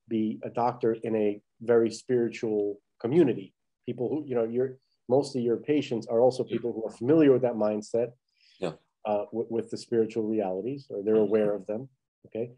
be 0.09 0.38
a 0.43 0.50
doctor 0.50 0.93
in 1.03 1.17
a 1.17 1.41
very 1.62 1.91
spiritual 1.91 2.81
community. 3.00 3.55
People 3.87 4.09
who, 4.09 4.25
you 4.26 4.35
know, 4.35 4.45
your 4.45 4.76
most 5.09 5.37
of 5.37 5.43
your 5.43 5.57
patients 5.57 6.07
are 6.07 6.21
also 6.21 6.45
people 6.45 6.73
who 6.73 6.85
are 6.87 6.91
familiar 6.91 7.33
with 7.33 7.43
that 7.43 7.55
mindset, 7.55 8.12
yeah, 8.61 8.73
uh, 9.07 9.25
with, 9.33 9.47
with 9.50 9.71
the 9.71 9.79
spiritual 9.79 10.25
realities, 10.25 10.87
or 10.91 11.03
they're 11.03 11.17
aware 11.17 11.55
of 11.55 11.67
them. 11.67 11.88
Okay, 12.26 12.50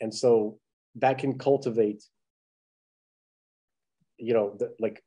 and 0.00 0.14
so 0.14 0.58
that 0.96 1.18
can 1.18 1.38
cultivate, 1.38 2.04
you 4.18 4.34
know, 4.34 4.54
the, 4.58 4.74
like 4.78 5.02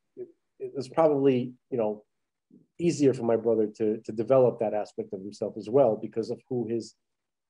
it 0.60 0.74
was 0.76 0.90
probably, 0.90 1.54
you 1.70 1.78
know, 1.78 2.04
easier 2.80 3.14
for 3.14 3.24
my 3.24 3.36
brother 3.36 3.68
to 3.78 3.98
to 4.06 4.12
develop 4.12 4.60
that 4.60 4.74
aspect 4.74 5.14
of 5.14 5.22
himself 5.22 5.56
as 5.58 5.70
well 5.70 5.98
because 6.02 6.30
of 6.30 6.40
who 6.50 6.68
his 6.68 6.96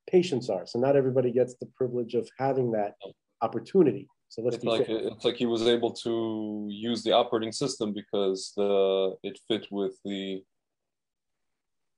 patients 0.10 0.50
are. 0.50 0.66
So 0.66 0.80
not 0.80 0.96
everybody 0.96 1.32
gets 1.32 1.56
the 1.56 1.68
privilege 1.76 2.14
of 2.16 2.28
having 2.38 2.72
that 2.72 2.94
opportunity. 3.42 4.08
So 4.30 4.42
let's 4.42 4.58
it's 4.58 4.66
like 4.66 4.88
fair. 4.88 4.98
it's 4.98 5.24
like 5.24 5.36
he 5.36 5.46
was 5.46 5.64
able 5.64 5.92
to 5.92 6.68
use 6.70 7.04
the 7.04 7.14
operating 7.14 7.52
system 7.52 7.94
because 7.94 8.54
the 8.58 9.16
it 9.24 9.40
fit 9.48 9.68
with 9.72 9.98
the 10.04 10.44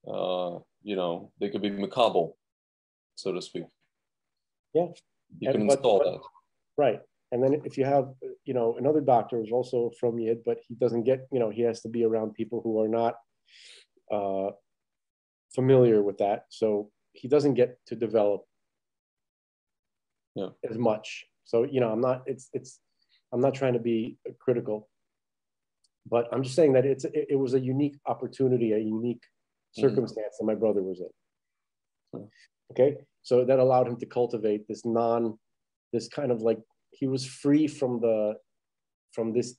uh 0.07 0.59
you 0.83 0.95
know 0.95 1.31
they 1.39 1.49
could 1.49 1.61
be 1.61 1.69
macabre, 1.69 2.27
so 3.15 3.31
to 3.31 3.41
speak. 3.41 3.65
Yeah, 4.73 4.87
you 5.39 5.51
can 5.51 5.61
install 5.61 5.99
but, 5.99 6.11
that. 6.11 6.21
Right, 6.77 6.99
and 7.31 7.43
then 7.43 7.61
if 7.65 7.77
you 7.77 7.85
have 7.85 8.09
you 8.49 8.55
know 8.57 8.67
another 8.81 9.03
doctor 9.13 9.35
who's 9.37 9.55
also 9.59 9.91
from 9.99 10.19
Yid, 10.19 10.39
but 10.49 10.57
he 10.67 10.73
doesn't 10.83 11.03
get 11.03 11.19
you 11.31 11.39
know 11.41 11.49
he 11.57 11.63
has 11.69 11.81
to 11.85 11.89
be 11.95 12.01
around 12.03 12.33
people 12.39 12.59
who 12.63 12.73
are 12.81 12.91
not 13.01 13.13
uh, 14.17 14.49
familiar 15.57 15.99
with 16.07 16.17
that, 16.23 16.39
so 16.49 16.89
he 17.19 17.27
doesn't 17.27 17.55
get 17.61 17.69
to 17.89 17.95
develop 17.95 18.41
yeah. 20.35 20.51
as 20.69 20.77
much 20.77 21.07
so 21.49 21.63
you 21.63 21.79
know, 21.79 21.89
I'm 21.89 22.01
not. 22.01 22.21
It's 22.27 22.49
it's. 22.53 22.79
I'm 23.33 23.41
not 23.41 23.55
trying 23.55 23.73
to 23.73 23.79
be 23.79 24.17
critical, 24.39 24.87
but 26.07 26.27
I'm 26.31 26.43
just 26.43 26.55
saying 26.55 26.73
that 26.73 26.85
it's 26.85 27.05
it, 27.05 27.25
it 27.31 27.39
was 27.39 27.55
a 27.55 27.59
unique 27.59 27.97
opportunity, 28.05 28.73
a 28.73 28.77
unique 28.77 29.23
mm-hmm. 29.23 29.81
circumstance 29.81 30.35
mm-hmm. 30.35 30.45
that 30.45 30.53
my 30.53 30.59
brother 30.59 30.83
was 30.83 31.01
in. 31.01 32.27
Okay, 32.71 32.97
so 33.23 33.45
that 33.45 33.57
allowed 33.57 33.87
him 33.87 33.97
to 33.97 34.05
cultivate 34.05 34.67
this 34.67 34.85
non, 34.85 35.39
this 35.91 36.07
kind 36.07 36.31
of 36.31 36.43
like 36.43 36.59
he 36.91 37.07
was 37.07 37.25
free 37.25 37.67
from 37.67 37.99
the, 37.99 38.35
from 39.11 39.33
this 39.33 39.55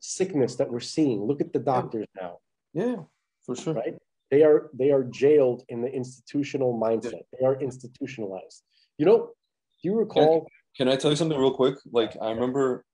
sickness 0.00 0.56
that 0.56 0.70
we're 0.70 0.80
seeing. 0.80 1.24
Look 1.24 1.40
at 1.40 1.52
the 1.52 1.58
doctors 1.58 2.06
now. 2.20 2.38
Yeah, 2.72 2.96
for 3.44 3.56
sure. 3.56 3.74
Right? 3.74 3.94
They 4.30 4.42
are 4.42 4.70
they 4.74 4.90
are 4.90 5.04
jailed 5.04 5.64
in 5.68 5.80
the 5.80 5.88
institutional 5.88 6.78
mindset. 6.78 7.22
They 7.38 7.46
are 7.46 7.58
institutionalized. 7.60 8.62
You 8.98 9.06
know, 9.06 9.18
do 9.82 9.88
you 9.88 9.98
recall? 9.98 10.46
Can, 10.76 10.86
can 10.86 10.88
I 10.88 10.96
tell 10.96 11.10
you 11.10 11.16
something 11.16 11.38
real 11.38 11.54
quick? 11.54 11.76
Like 11.90 12.14
I 12.20 12.30
remember, 12.30 12.84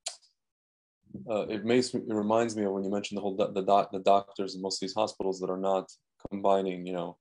uh, 1.29 1.47
it 1.49 1.64
makes 1.64 1.93
me, 1.93 2.03
it 2.09 2.14
reminds 2.14 2.57
me 2.57 2.64
of 2.64 2.73
when 2.73 2.85
you 2.85 2.91
mentioned 2.91 3.19
the 3.19 3.23
whole 3.23 3.35
the 3.35 3.62
doc, 3.62 3.91
the 3.93 3.99
doctors 3.99 4.55
in 4.55 4.62
most 4.62 4.76
of 4.76 4.87
these 4.87 4.95
hospitals 4.95 5.41
that 5.41 5.50
are 5.50 5.59
not 5.59 5.91
combining, 6.31 6.87
you 6.87 6.93
know, 6.93 7.19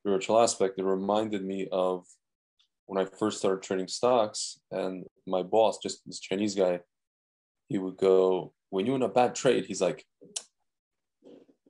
spiritual 0.00 0.40
aspect. 0.40 0.78
It 0.78 0.84
reminded 0.84 1.44
me 1.44 1.68
of 1.70 2.06
when 2.92 3.06
I 3.06 3.08
first 3.18 3.38
started 3.38 3.62
trading 3.62 3.88
stocks, 3.88 4.60
and 4.70 5.06
my 5.26 5.42
boss, 5.42 5.78
just 5.82 6.02
this 6.04 6.20
Chinese 6.20 6.54
guy, 6.54 6.80
he 7.68 7.78
would 7.78 7.96
go, 7.96 8.52
"When 8.68 8.84
you're 8.84 8.96
in 8.96 9.02
a 9.02 9.08
bad 9.08 9.34
trade," 9.34 9.64
he's 9.64 9.80
like, 9.80 10.04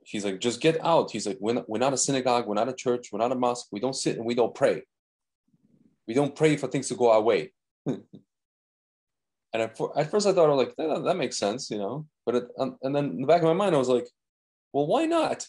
he's 0.03 0.25
like, 0.25 0.41
just 0.41 0.59
get 0.59 0.83
out. 0.83 1.11
He's 1.11 1.25
like, 1.25 1.37
we're 1.39 1.53
not, 1.53 1.69
we're 1.69 1.79
not 1.79 1.93
a 1.93 1.97
synagogue, 1.97 2.45
we're 2.45 2.55
not 2.55 2.67
a 2.67 2.73
church, 2.73 3.07
we're 3.11 3.19
not 3.19 3.31
a 3.31 3.35
mosque. 3.35 3.67
We 3.71 3.79
don't 3.79 3.95
sit 3.95 4.17
and 4.17 4.25
we 4.25 4.35
don't 4.35 4.53
pray. 4.53 4.83
We 6.09 6.13
don't 6.13 6.35
pray 6.35 6.57
for 6.57 6.67
things 6.67 6.89
to 6.89 6.95
go 6.95 7.09
our 7.09 7.21
way. 7.21 7.53
and 7.85 8.03
at, 9.53 9.79
at, 9.95 10.11
first 10.11 10.27
I 10.27 10.33
thought, 10.33 10.49
I 10.49 10.53
was 10.53 10.67
like, 10.67 10.75
that, 10.75 11.03
that 11.05 11.15
makes 11.15 11.37
sense, 11.37 11.71
you 11.71 11.77
know. 11.77 12.05
But 12.25 12.35
it, 12.35 12.43
and 12.57 12.93
then 12.93 13.05
in 13.11 13.21
the 13.21 13.27
back 13.27 13.43
of 13.43 13.47
my 13.47 13.53
mind, 13.53 13.75
I 13.75 13.79
was 13.79 13.87
like, 13.87 14.09
well, 14.73 14.87
why 14.87 15.05
not? 15.05 15.47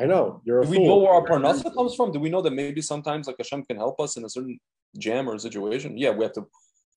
I 0.00 0.06
know 0.06 0.42
you're. 0.44 0.62
Do 0.62 0.68
we 0.68 0.84
know 0.84 0.98
where 0.98 1.14
our 1.14 1.24
parnasa 1.24 1.72
comes 1.72 1.94
from? 1.94 2.10
Do 2.10 2.18
we 2.18 2.30
know 2.30 2.42
that 2.42 2.52
maybe 2.52 2.82
sometimes 2.82 3.28
like 3.28 3.36
Hashem 3.38 3.64
can 3.64 3.76
help 3.76 4.00
us 4.00 4.16
in 4.16 4.24
a 4.24 4.28
certain 4.28 4.58
jam 4.98 5.28
or 5.28 5.38
situation? 5.38 5.96
Yeah, 5.96 6.10
we 6.10 6.24
have 6.24 6.34
to 6.34 6.46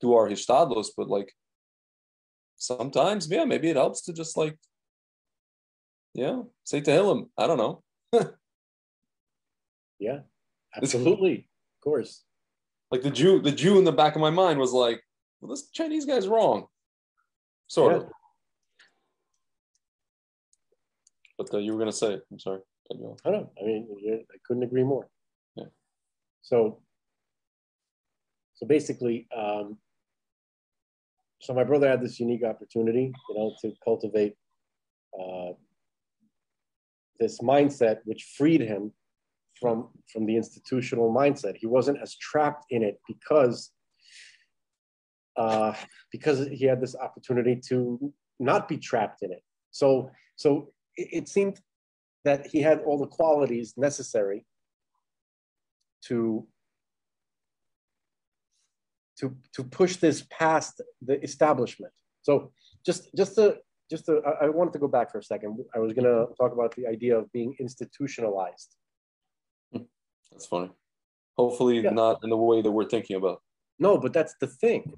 do 0.01 0.13
our 0.13 0.29
hishtadlos, 0.29 0.87
but 0.95 1.09
like 1.09 1.31
sometimes, 2.57 3.29
yeah, 3.29 3.45
maybe 3.45 3.69
it 3.69 3.75
helps 3.75 4.01
to 4.03 4.13
just 4.13 4.37
like, 4.37 4.57
yeah, 6.13 6.41
say 6.63 6.81
to 6.81 6.91
him. 6.91 7.29
I 7.37 7.47
don't 7.47 7.57
know. 7.57 7.83
yeah, 9.99 10.19
absolutely, 10.75 11.47
of 11.77 11.83
course 11.83 12.23
like 12.91 13.01
the 13.01 13.11
Jew, 13.11 13.41
the 13.41 13.51
Jew 13.51 13.77
in 13.77 13.83
the 13.83 13.91
back 13.91 14.15
of 14.15 14.21
my 14.21 14.29
mind 14.29 14.59
was 14.59 14.71
like, 14.71 15.01
well, 15.41 15.49
this 15.49 15.69
Chinese 15.71 16.05
guy's 16.05 16.27
wrong, 16.27 16.67
sort 17.67 17.93
yeah. 17.93 17.97
of. 17.97 18.09
But 21.37 21.53
uh, 21.53 21.57
you 21.57 21.73
were 21.73 21.79
gonna 21.79 21.91
say, 21.91 22.17
I'm 22.31 22.39
sorry. 22.39 22.61
I 22.91 23.31
don't. 23.31 23.49
I 23.59 23.65
mean, 23.65 23.87
I 24.31 24.37
couldn't 24.45 24.63
agree 24.63 24.83
more. 24.83 25.09
Yeah. 25.55 25.65
So, 26.43 26.79
so 28.55 28.65
basically, 28.65 29.27
um, 29.35 29.77
so 31.41 31.53
my 31.53 31.63
brother 31.63 31.89
had 31.89 32.01
this 32.01 32.19
unique 32.19 32.43
opportunity, 32.43 33.13
you 33.29 33.35
know, 33.35 33.53
to 33.61 33.73
cultivate 33.83 34.35
uh, 35.19 35.51
this 37.19 37.39
mindset, 37.39 37.99
which 38.05 38.33
freed 38.37 38.61
him 38.61 38.91
from 39.59 39.89
from 40.11 40.25
the 40.25 40.35
institutional 40.35 41.13
mindset. 41.13 41.57
He 41.57 41.67
wasn't 41.67 42.01
as 42.01 42.15
trapped 42.15 42.65
in 42.69 42.81
it 42.81 42.99
because 43.07 43.71
uh, 45.37 45.73
because 46.11 46.47
he 46.47 46.65
had 46.65 46.81
this 46.81 46.95
opportunity 46.95 47.59
to 47.67 48.13
not 48.39 48.67
be 48.67 48.77
trapped 48.77 49.21
in 49.21 49.31
it. 49.31 49.43
So 49.71 50.09
so 50.37 50.71
it, 50.95 51.09
it 51.11 51.27
seemed 51.27 51.59
that 52.23 52.47
he 52.47 52.61
had 52.61 52.79
all 52.79 52.97
the 52.97 53.07
qualities 53.07 53.73
necessary 53.77 54.45
to 56.05 56.47
to 59.19 59.35
to 59.53 59.63
push 59.63 59.97
this 59.97 60.25
past 60.29 60.81
the 61.01 61.21
establishment. 61.23 61.93
So 62.21 62.51
just 62.85 63.09
just 63.15 63.35
to 63.35 63.57
just 63.89 64.05
to, 64.07 64.21
I 64.41 64.49
wanted 64.49 64.73
to 64.73 64.79
go 64.79 64.87
back 64.87 65.11
for 65.11 65.19
a 65.19 65.23
second. 65.23 65.59
I 65.75 65.79
was 65.79 65.93
going 65.93 66.05
to 66.05 66.33
talk 66.39 66.53
about 66.53 66.75
the 66.75 66.87
idea 66.87 67.17
of 67.17 67.31
being 67.31 67.55
institutionalized. 67.59 68.75
That's 70.31 70.47
funny. 70.47 70.71
Hopefully, 71.37 71.79
yeah. 71.79 71.91
not 71.91 72.19
in 72.23 72.29
the 72.29 72.37
way 72.37 72.61
that 72.61 72.71
we're 72.71 72.89
thinking 72.89 73.15
about. 73.15 73.41
No, 73.79 73.97
but 73.97 74.11
that's 74.11 74.35
the 74.41 74.47
thing. 74.47 74.93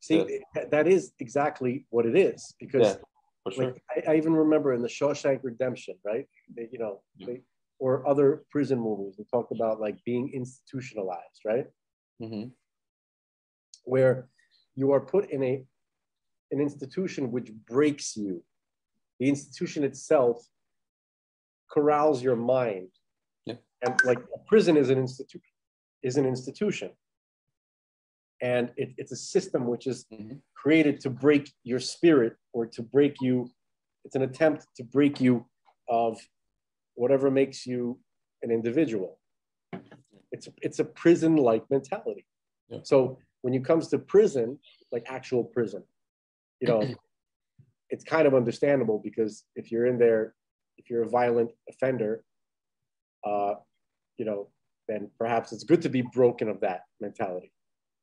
See, 0.00 0.40
yeah. 0.56 0.64
that 0.70 0.88
is 0.88 1.12
exactly 1.20 1.86
what 1.90 2.06
it 2.06 2.16
is 2.16 2.54
because, 2.58 2.98
yeah, 3.46 3.52
sure. 3.52 3.64
like, 3.66 3.82
I, 3.90 4.12
I, 4.12 4.16
even 4.16 4.34
remember 4.34 4.74
in 4.74 4.82
the 4.82 4.88
Shawshank 4.88 5.40
Redemption, 5.42 5.94
right? 6.04 6.26
They, 6.54 6.68
you 6.72 6.78
know, 6.78 7.02
they, 7.24 7.42
or 7.78 8.06
other 8.08 8.44
prison 8.50 8.80
movies, 8.80 9.14
they 9.16 9.24
talked 9.30 9.52
about 9.52 9.80
like 9.80 9.96
being 10.04 10.30
institutionalized, 10.34 11.40
right? 11.44 11.66
Mm-hmm. 12.20 12.48
Where 13.84 14.28
you 14.74 14.92
are 14.92 15.00
put 15.00 15.30
in 15.30 15.42
a 15.42 15.64
an 16.50 16.60
institution 16.60 17.30
which 17.30 17.50
breaks 17.66 18.16
you. 18.16 18.42
The 19.18 19.28
institution 19.28 19.84
itself 19.84 20.44
corrals 21.70 22.22
your 22.22 22.36
mind 22.36 22.88
and 23.46 24.00
like 24.04 24.18
a 24.18 24.38
prison 24.46 24.76
is 24.76 24.90
an 24.90 24.98
institution 24.98 25.50
is 26.02 26.16
an 26.18 26.26
institution 26.26 26.90
and 28.42 28.70
it, 28.76 28.92
it's 28.98 29.12
a 29.12 29.16
system 29.16 29.66
which 29.66 29.86
is 29.86 30.04
mm-hmm. 30.12 30.34
created 30.54 31.00
to 31.00 31.08
break 31.08 31.50
your 31.64 31.80
spirit 31.80 32.36
or 32.52 32.66
to 32.66 32.82
break 32.82 33.16
you 33.22 33.50
it's 34.04 34.14
an 34.14 34.22
attempt 34.22 34.66
to 34.76 34.84
break 34.84 35.20
you 35.20 35.46
of 35.88 36.18
whatever 36.94 37.30
makes 37.30 37.66
you 37.66 37.98
an 38.42 38.50
individual. 38.50 39.18
It's 40.30 40.48
it's 40.62 40.78
a 40.78 40.84
prison-like 40.84 41.64
mentality. 41.70 42.26
Yeah. 42.68 42.78
So 42.84 43.18
when 43.42 43.54
it 43.54 43.64
comes 43.64 43.88
to 43.88 43.98
prison, 43.98 44.58
like 44.90 45.04
actual 45.08 45.44
prison, 45.44 45.82
you 46.60 46.68
know, 46.68 46.82
it's 47.90 48.04
kind 48.04 48.26
of 48.26 48.34
understandable 48.34 49.00
because 49.02 49.44
if 49.54 49.70
you're 49.70 49.86
in 49.86 49.98
there, 49.98 50.34
if 50.78 50.88
you're 50.88 51.02
a 51.02 51.08
violent 51.08 51.50
offender, 51.68 52.24
uh, 53.24 53.54
you 54.16 54.24
know, 54.24 54.48
then 54.88 55.10
perhaps 55.18 55.52
it's 55.52 55.64
good 55.64 55.82
to 55.82 55.88
be 55.88 56.02
broken 56.02 56.48
of 56.48 56.60
that 56.60 56.82
mentality. 57.00 57.52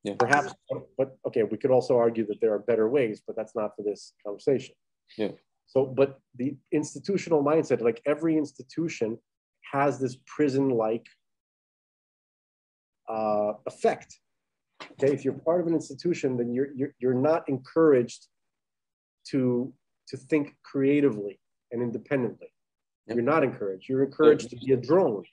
Yeah. 0.04 0.14
Perhaps, 0.18 0.54
but 0.98 1.18
okay, 1.28 1.44
we 1.44 1.58
could 1.58 1.72
also 1.72 1.98
argue 1.98 2.26
that 2.28 2.40
there 2.40 2.54
are 2.54 2.60
better 2.60 2.88
ways, 2.90 3.22
but 3.26 3.36
that's 3.36 3.56
not 3.56 3.76
for 3.76 3.84
this 3.84 4.14
conversation. 4.26 4.76
Yeah. 5.18 5.32
So, 5.66 5.86
but 5.86 6.20
the 6.36 6.56
institutional 6.72 7.44
mindset, 7.44 7.82
like 7.82 8.02
every 8.06 8.38
institution 8.38 9.18
has 9.72 10.00
this 10.00 10.18
prison-like 10.26 11.06
uh, 13.10 13.54
effect. 13.66 14.20
Okay, 14.94 15.14
if 15.14 15.24
you're 15.24 15.34
part 15.34 15.62
of 15.62 15.68
an 15.68 15.74
institution, 15.74 16.38
then 16.38 16.54
you're, 16.54 16.70
you're, 16.76 16.94
you're 17.00 17.14
not 17.14 17.48
encouraged 17.48 18.28
to, 19.30 19.74
to 20.08 20.18
think 20.18 20.56
creatively 20.64 21.40
and 21.72 21.82
independently. 21.82 22.48
Yeah. 23.08 23.16
You're 23.16 23.24
not 23.24 23.44
encouraged. 23.44 23.90
You're 23.90 24.04
encouraged 24.04 24.50
to 24.52 24.56
be 24.58 24.74
a 24.74 24.78
drone. 24.78 25.24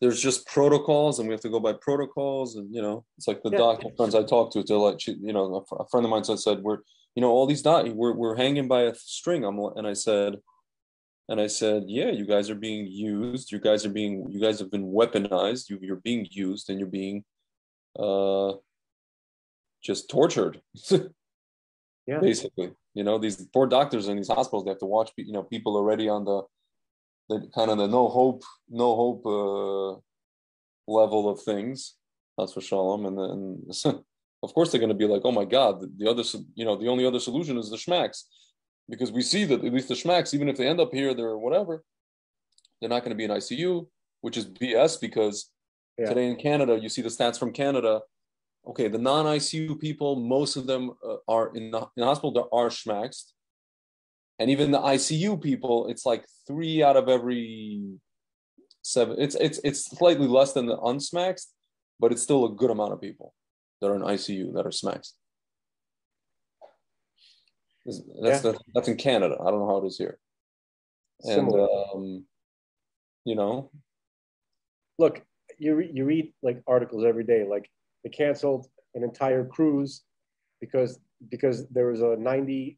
There's 0.00 0.20
just 0.20 0.46
protocols, 0.46 1.18
and 1.18 1.28
we 1.28 1.34
have 1.34 1.40
to 1.42 1.50
go 1.50 1.60
by 1.60 1.74
protocols, 1.74 2.56
and 2.56 2.74
you 2.74 2.82
know, 2.82 3.04
it's 3.16 3.28
like 3.28 3.42
the 3.42 3.50
Yeah. 3.50 3.58
doctor 3.58 3.88
friends 3.96 4.14
I 4.14 4.22
talked 4.22 4.52
to. 4.54 4.62
They're 4.62 4.76
like, 4.76 5.06
you 5.06 5.32
know, 5.32 5.64
a 5.78 5.86
friend 5.88 6.04
of 6.04 6.10
mine 6.10 6.24
said, 6.24 6.38
said 6.38 6.62
we're, 6.62 6.78
you 7.14 7.20
know, 7.20 7.30
all 7.30 7.46
these 7.46 7.62
doc, 7.62 7.86
we're 7.86 8.14
we're 8.14 8.36
hanging 8.36 8.68
by 8.68 8.82
a 8.82 8.94
string. 8.94 9.44
I'm, 9.44 9.58
and 9.58 9.86
I 9.86 9.92
said, 9.92 10.36
and 11.28 11.40
I 11.40 11.46
said, 11.46 11.84
yeah, 11.88 12.10
you 12.10 12.26
guys 12.26 12.48
are 12.50 12.54
being 12.54 12.86
used. 12.86 13.52
You 13.52 13.58
guys 13.58 13.84
are 13.84 13.90
being, 13.90 14.26
you 14.30 14.40
guys 14.40 14.58
have 14.58 14.70
been 14.70 14.86
weaponized. 14.92 15.68
You, 15.68 15.78
you're 15.82 15.96
being 15.96 16.26
used, 16.30 16.70
and 16.70 16.78
you're 16.78 16.88
being, 16.88 17.24
uh, 17.98 18.52
just 19.82 20.08
tortured. 20.10 20.60
Yeah. 22.08 22.20
basically 22.20 22.70
you 22.94 23.02
know 23.02 23.18
these 23.18 23.34
poor 23.52 23.66
doctors 23.66 24.06
in 24.06 24.14
these 24.16 24.28
hospitals 24.28 24.64
they 24.64 24.70
have 24.70 24.78
to 24.78 24.86
watch 24.86 25.10
you 25.16 25.32
know 25.32 25.42
people 25.42 25.74
already 25.76 26.08
on 26.08 26.24
the 26.24 26.42
the 27.28 27.50
kind 27.52 27.68
of 27.68 27.78
the 27.78 27.88
no 27.88 28.06
hope 28.06 28.44
no 28.70 28.94
hope 28.94 29.26
uh 29.26 29.98
level 30.86 31.28
of 31.28 31.40
things 31.42 31.94
that's 32.38 32.52
for 32.52 32.60
shalom 32.60 33.06
and 33.06 33.18
then 33.18 33.94
of 34.44 34.54
course 34.54 34.70
they're 34.70 34.78
going 34.78 34.88
to 34.88 34.94
be 34.94 35.04
like 35.08 35.22
oh 35.24 35.32
my 35.32 35.44
god 35.44 35.80
the, 35.80 35.90
the 35.98 36.08
other 36.08 36.22
you 36.54 36.64
know 36.64 36.76
the 36.76 36.86
only 36.86 37.04
other 37.04 37.18
solution 37.18 37.58
is 37.58 37.70
the 37.70 37.76
schmacks 37.76 38.22
because 38.88 39.10
we 39.10 39.20
see 39.20 39.44
that 39.44 39.64
at 39.64 39.72
least 39.72 39.88
the 39.88 39.94
schmacks 39.94 40.32
even 40.32 40.48
if 40.48 40.56
they 40.56 40.68
end 40.68 40.78
up 40.78 40.92
here 40.92 41.12
they're 41.12 41.36
whatever 41.36 41.82
they're 42.80 42.88
not 42.88 43.00
going 43.02 43.10
to 43.10 43.16
be 43.16 43.24
in 43.24 43.32
icu 43.32 43.84
which 44.20 44.36
is 44.36 44.46
bs 44.46 45.00
because 45.00 45.50
Yeah. 45.98 46.06
today 46.10 46.28
in 46.28 46.36
canada 46.36 46.78
you 46.80 46.88
see 46.88 47.02
the 47.02 47.08
stats 47.08 47.36
from 47.36 47.50
canada 47.52 48.00
okay, 48.66 48.88
the 48.88 48.98
non-ICU 48.98 49.78
people, 49.80 50.16
most 50.16 50.56
of 50.56 50.66
them 50.66 50.92
uh, 51.06 51.16
are 51.28 51.54
in 51.54 51.70
the, 51.70 51.78
in 51.78 51.86
the 51.96 52.04
hospital, 52.04 52.32
there 52.32 52.52
are 52.52 52.68
schmaxed. 52.68 53.32
And 54.38 54.50
even 54.50 54.70
the 54.70 54.80
ICU 54.80 55.40
people, 55.40 55.88
it's 55.88 56.04
like 56.04 56.24
three 56.46 56.82
out 56.82 56.96
of 56.96 57.08
every 57.08 57.98
seven. 58.82 59.16
It's 59.18 59.34
it's 59.34 59.58
it's 59.64 59.86
slightly 59.86 60.28
less 60.28 60.52
than 60.52 60.66
the 60.66 60.76
unsmaxed, 60.76 61.46
but 61.98 62.12
it's 62.12 62.22
still 62.22 62.44
a 62.44 62.52
good 62.52 62.70
amount 62.70 62.92
of 62.92 63.00
people 63.00 63.32
that 63.80 63.88
are 63.88 63.96
in 63.96 64.02
ICU 64.02 64.52
that 64.54 64.66
are 64.66 64.72
smaxed. 64.72 65.14
That's 67.86 68.02
that's, 68.22 68.44
Yeah. 68.44 68.52
that's 68.74 68.88
in 68.88 68.96
Canada. 68.96 69.36
I 69.40 69.50
don't 69.50 69.60
know 69.60 69.68
how 69.68 69.78
it 69.78 69.86
is 69.86 69.96
here. 69.96 70.18
And 71.24 71.48
um, 71.54 72.26
you 73.24 73.36
know, 73.36 73.70
Look, 74.98 75.22
you, 75.58 75.74
re- 75.74 75.90
you 75.92 76.04
read 76.04 76.32
like 76.42 76.62
articles 76.66 77.04
every 77.04 77.24
day, 77.24 77.46
like 77.48 77.70
they 78.06 78.10
canceled 78.10 78.68
an 78.94 79.02
entire 79.02 79.44
cruise 79.44 80.04
because 80.60 81.00
because 81.30 81.66
there 81.70 81.86
was 81.88 82.02
a 82.02 82.14
99% 82.16 82.76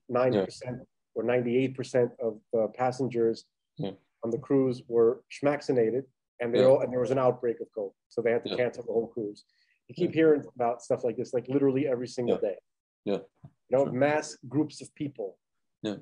or 1.15 1.23
98% 1.25 2.11
of 2.21 2.41
the 2.53 2.69
passengers 2.75 3.45
Yeah. 3.77 3.91
on 4.25 4.31
the 4.31 4.39
cruise 4.39 4.83
were 4.89 5.23
schmaxinated 5.37 6.05
and 6.41 6.55
they 6.55 6.61
Yeah. 6.61 6.67
all 6.69 6.81
and 6.83 6.91
there 6.93 7.01
was 7.01 7.11
an 7.11 7.19
outbreak 7.19 7.61
of 7.61 7.69
COVID. 7.77 7.93
So 8.09 8.23
they 8.23 8.31
had 8.33 8.43
to 8.45 8.51
Yeah. 8.51 8.57
cancel 8.57 8.85
the 8.85 8.93
whole 8.93 9.09
cruise. 9.09 9.45
You 9.89 9.95
keep 9.95 10.13
hearing 10.15 10.43
about 10.55 10.83
stuff 10.83 11.03
like 11.05 11.17
this, 11.17 11.35
like 11.35 11.47
literally 11.49 11.87
every 11.87 12.09
single 12.09 12.37
Yeah. 12.43 12.49
day. 12.51 12.59
Yeah. 13.05 13.21
You 13.69 13.73
know, 13.77 13.85
Sure. 13.85 13.93
mass 13.93 14.37
groups 14.55 14.81
of 14.81 14.95
people. 14.95 15.37
Yeah. 15.83 15.97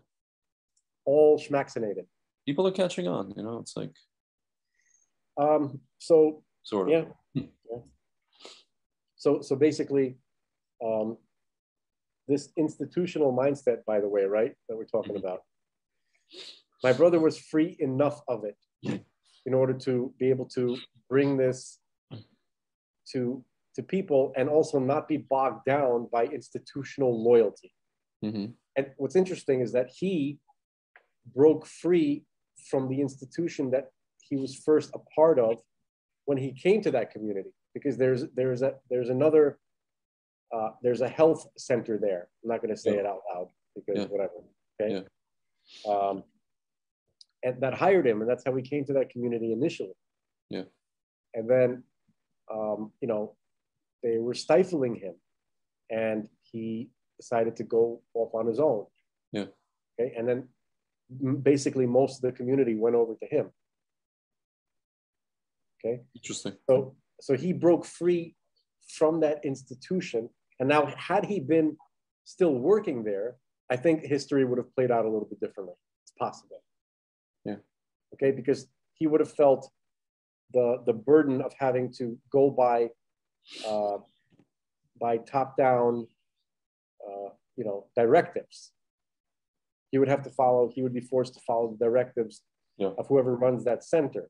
All 1.05 1.37
schmaxinated. 1.39 2.07
people 2.49 2.65
are 2.69 2.77
catching 2.83 3.09
on. 3.09 3.33
You 3.37 3.43
know, 3.43 3.59
it's 3.59 3.77
like 3.77 3.95
Um, 5.37 5.81
so 5.99 6.45
sort 6.63 6.87
of. 6.89 6.93
yeah. 6.93 7.05
yeah. 7.07 7.13
So 9.27 9.41
so 9.41 9.57
basically, 9.57 10.19
um, 10.85 11.19
this 12.29 12.53
institutional 12.57 13.33
mindset, 13.33 13.85
by 13.85 13.99
the 14.01 14.09
way, 14.09 14.23
right, 14.23 14.55
that 14.69 14.77
we're 14.77 14.93
talking 14.97 15.17
Mhm. 15.17 15.23
about. 15.25 15.41
My 16.85 16.93
brother 16.93 17.19
was 17.19 17.37
free 17.37 17.77
enough 17.81 18.19
of 18.29 18.45
it 18.45 18.57
in 19.47 19.53
order 19.61 19.75
to 19.87 20.15
be 20.21 20.31
able 20.31 20.49
to 20.59 20.77
bring 21.09 21.37
this 21.37 21.81
to 23.13 23.45
to 23.75 23.83
people 23.83 24.33
and 24.37 24.49
also 24.49 24.79
not 24.79 25.09
be 25.09 25.19
bogged 25.19 25.65
down 25.65 26.07
by 26.17 26.23
institutional 26.39 27.13
loyalty. 27.31 27.71
hmm 28.23 28.47
And 28.77 28.95
what's 29.01 29.17
interesting 29.23 29.59
is 29.61 29.73
that 29.73 29.89
he 30.01 30.39
broke 31.39 31.67
free 31.67 32.13
from 32.71 32.89
the 32.89 33.01
institution 33.07 33.71
that 33.75 33.87
he 34.29 34.37
was 34.37 34.53
first 34.69 34.89
a 34.95 35.01
part 35.17 35.39
of 35.49 35.55
when 36.27 36.39
he 36.39 36.53
came 36.53 36.81
to 36.83 36.93
that 36.93 37.11
community 37.11 37.56
because 37.77 37.99
there's 37.99 38.25
there's 38.35 38.63
a 38.63 38.73
there's 38.89 39.11
another 39.11 39.59
uh, 40.57 40.71
there's 40.83 41.03
a 41.03 41.09
health 41.09 41.47
center 41.59 41.99
there. 41.99 42.29
I'm 42.43 42.49
not 42.49 42.63
going 42.63 42.75
to 42.75 42.81
say 42.81 42.95
Yeah. 42.95 43.01
it 43.01 43.07
out 43.07 43.21
loud 43.31 43.49
because 43.75 43.99
Yeah. 43.99 44.07
whatever. 44.07 44.39
Okay. 44.81 44.91
Yeah. 44.95 45.93
Um, 45.93 46.25
and 47.43 47.61
that 47.61 47.75
hired 47.75 48.07
him, 48.07 48.23
and 48.23 48.31
that's 48.31 48.45
how 48.47 48.53
we 48.53 48.63
came 48.63 48.85
to 48.87 48.95
that 48.95 49.11
community 49.11 49.53
initially. 49.53 49.97
Yeah. 50.49 50.67
And 51.35 51.51
then, 51.51 51.83
um, 52.51 52.93
you 53.03 53.09
know, 53.09 53.37
they 54.03 54.17
were 54.17 54.33
stifling 54.35 54.95
him, 54.95 55.15
and 55.91 56.29
he 56.51 56.89
decided 57.21 57.57
to 57.57 57.65
go 57.65 58.01
off 58.15 58.33
on 58.35 58.47
his 58.47 58.59
own. 58.59 58.87
Yeah. 59.33 59.49
Okay. 60.01 60.15
And 60.17 60.27
then 60.29 60.49
basically 61.43 61.87
most 61.87 62.15
of 62.19 62.23
the 62.23 62.33
community 62.39 62.75
went 62.75 62.97
over 62.97 63.15
to 63.23 63.27
him. 63.27 63.51
Okay. 65.79 66.01
Interesting. 66.15 66.55
So, 66.69 66.97
so 67.21 67.37
he 67.37 67.53
broke 67.53 67.85
free 67.85 68.35
from 68.89 69.21
that 69.21 69.45
institution. 69.45 70.29
And 70.61 70.69
now, 70.69 70.87
had 70.97 71.25
he 71.25 71.41
been 71.41 71.77
still 72.25 72.55
working 72.55 73.05
there, 73.05 73.37
I 73.71 73.77
think 73.77 74.03
history 74.03 74.45
would 74.45 74.59
have 74.59 74.75
played 74.75 74.91
out 74.91 75.05
a 75.05 75.09
little 75.09 75.29
bit 75.29 75.41
differently. 75.41 75.75
It's 76.05 76.13
possible. 76.19 76.63
Yeah. 77.45 77.57
Okay. 78.15 78.31
Because 78.31 78.67
he 78.95 79.07
would 79.07 79.21
have 79.21 79.33
felt 79.33 79.71
the, 80.53 80.83
the 80.87 80.93
burden 80.93 81.43
of 81.43 81.53
having 81.59 81.93
to 81.99 82.17
go 82.31 82.51
by, 82.51 82.91
uh, 83.67 83.99
by 85.01 85.19
top 85.19 85.57
down, 85.57 86.07
uh, 87.07 87.31
you 87.57 87.65
know, 87.65 87.87
directives. 87.97 88.73
He 89.91 89.99
would 89.99 90.09
have 90.09 90.23
to 90.23 90.31
follow, 90.31 90.71
he 90.75 90.83
would 90.83 90.95
be 90.95 91.01
forced 91.01 91.35
to 91.35 91.41
follow 91.41 91.71
the 91.77 91.85
directives 91.85 92.43
Yeah. 92.79 92.93
of 92.99 93.07
whoever 93.09 93.35
runs 93.37 93.65
that 93.65 93.83
center. 93.85 94.29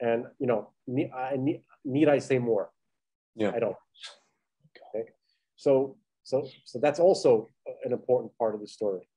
And, 0.00 0.26
you 0.38 0.46
know, 0.46 0.70
need, 0.86 1.10
I, 1.10 1.36
need, 1.36 1.62
need 1.84 2.08
I 2.08 2.18
say 2.18 2.38
more? 2.38 2.70
Yeah. 3.34 3.52
I 3.54 3.58
don't. 3.58 3.76
Okay. 4.94 5.08
So, 5.56 5.96
so, 6.22 6.46
so 6.64 6.78
that's 6.80 7.00
also 7.00 7.48
an 7.84 7.92
important 7.92 8.32
part 8.38 8.54
of 8.54 8.60
the 8.60 8.66
story. 8.68 9.08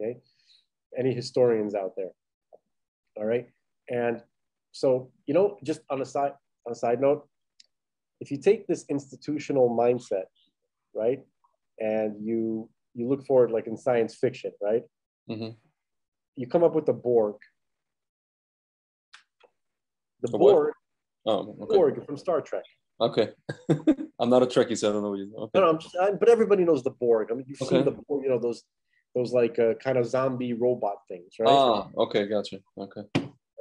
Okay. 0.00 0.18
Any 0.98 1.14
historians 1.14 1.74
out 1.74 1.92
there? 1.96 2.10
All 3.16 3.24
right. 3.24 3.48
And 3.88 4.22
so, 4.72 5.10
you 5.26 5.34
know, 5.34 5.58
just 5.64 5.80
on 5.90 6.00
a 6.02 6.04
side, 6.04 6.32
on 6.66 6.72
a 6.72 6.74
side 6.74 7.00
note, 7.00 7.26
if 8.20 8.30
you 8.30 8.38
take 8.38 8.66
this 8.66 8.84
institutional 8.88 9.68
mindset, 9.70 10.24
right, 10.94 11.20
and 11.78 12.16
you 12.20 12.68
you 12.94 13.08
look 13.08 13.24
for 13.26 13.44
it 13.44 13.50
like 13.50 13.66
in 13.66 13.76
science 13.76 14.14
fiction, 14.14 14.52
right? 14.60 14.82
Mhm. 15.30 15.56
You 16.36 16.46
come 16.46 16.64
up 16.64 16.74
with 16.74 16.86
the 16.86 16.92
Borg. 16.92 17.36
The 20.22 20.28
The? 20.28 20.38
Borg, 20.38 20.72
Oh, 21.26 21.54
okay. 21.62 21.76
Borg 21.76 22.06
from 22.06 22.16
Star 22.16 22.40
Trek. 22.40 22.64
Okay. 23.00 23.28
I'm 24.20 24.30
not 24.30 24.42
a 24.42 24.46
Trekkie, 24.46 24.76
so 24.78 24.88
I 24.88 24.92
don't 24.92 25.02
know 25.02 25.10
what 25.10 25.18
you. 25.18 25.32
Okay. 25.36 25.50
No, 25.58 25.60
no, 25.60 25.68
I'm 25.70 25.78
just, 25.78 25.94
I, 26.00 26.12
but 26.12 26.28
everybody 26.28 26.64
knows 26.64 26.82
the 26.82 26.90
Borg. 26.90 27.28
I 27.30 27.34
mean, 27.34 27.44
you've 27.46 27.60
Okay. 27.62 27.76
seen 27.76 27.84
the 27.84 27.90
Borg, 27.92 28.24
you 28.24 28.30
know, 28.30 28.38
those 28.38 28.64
those 29.14 29.32
like 29.32 29.58
uh, 29.58 29.74
kind 29.74 29.98
of 29.98 30.06
zombie 30.06 30.52
robot 30.52 30.96
things, 31.08 31.34
right? 31.38 31.48
Ah, 31.48 31.88
okay, 31.96 32.26
gotcha. 32.26 32.58
Okay. 32.78 33.02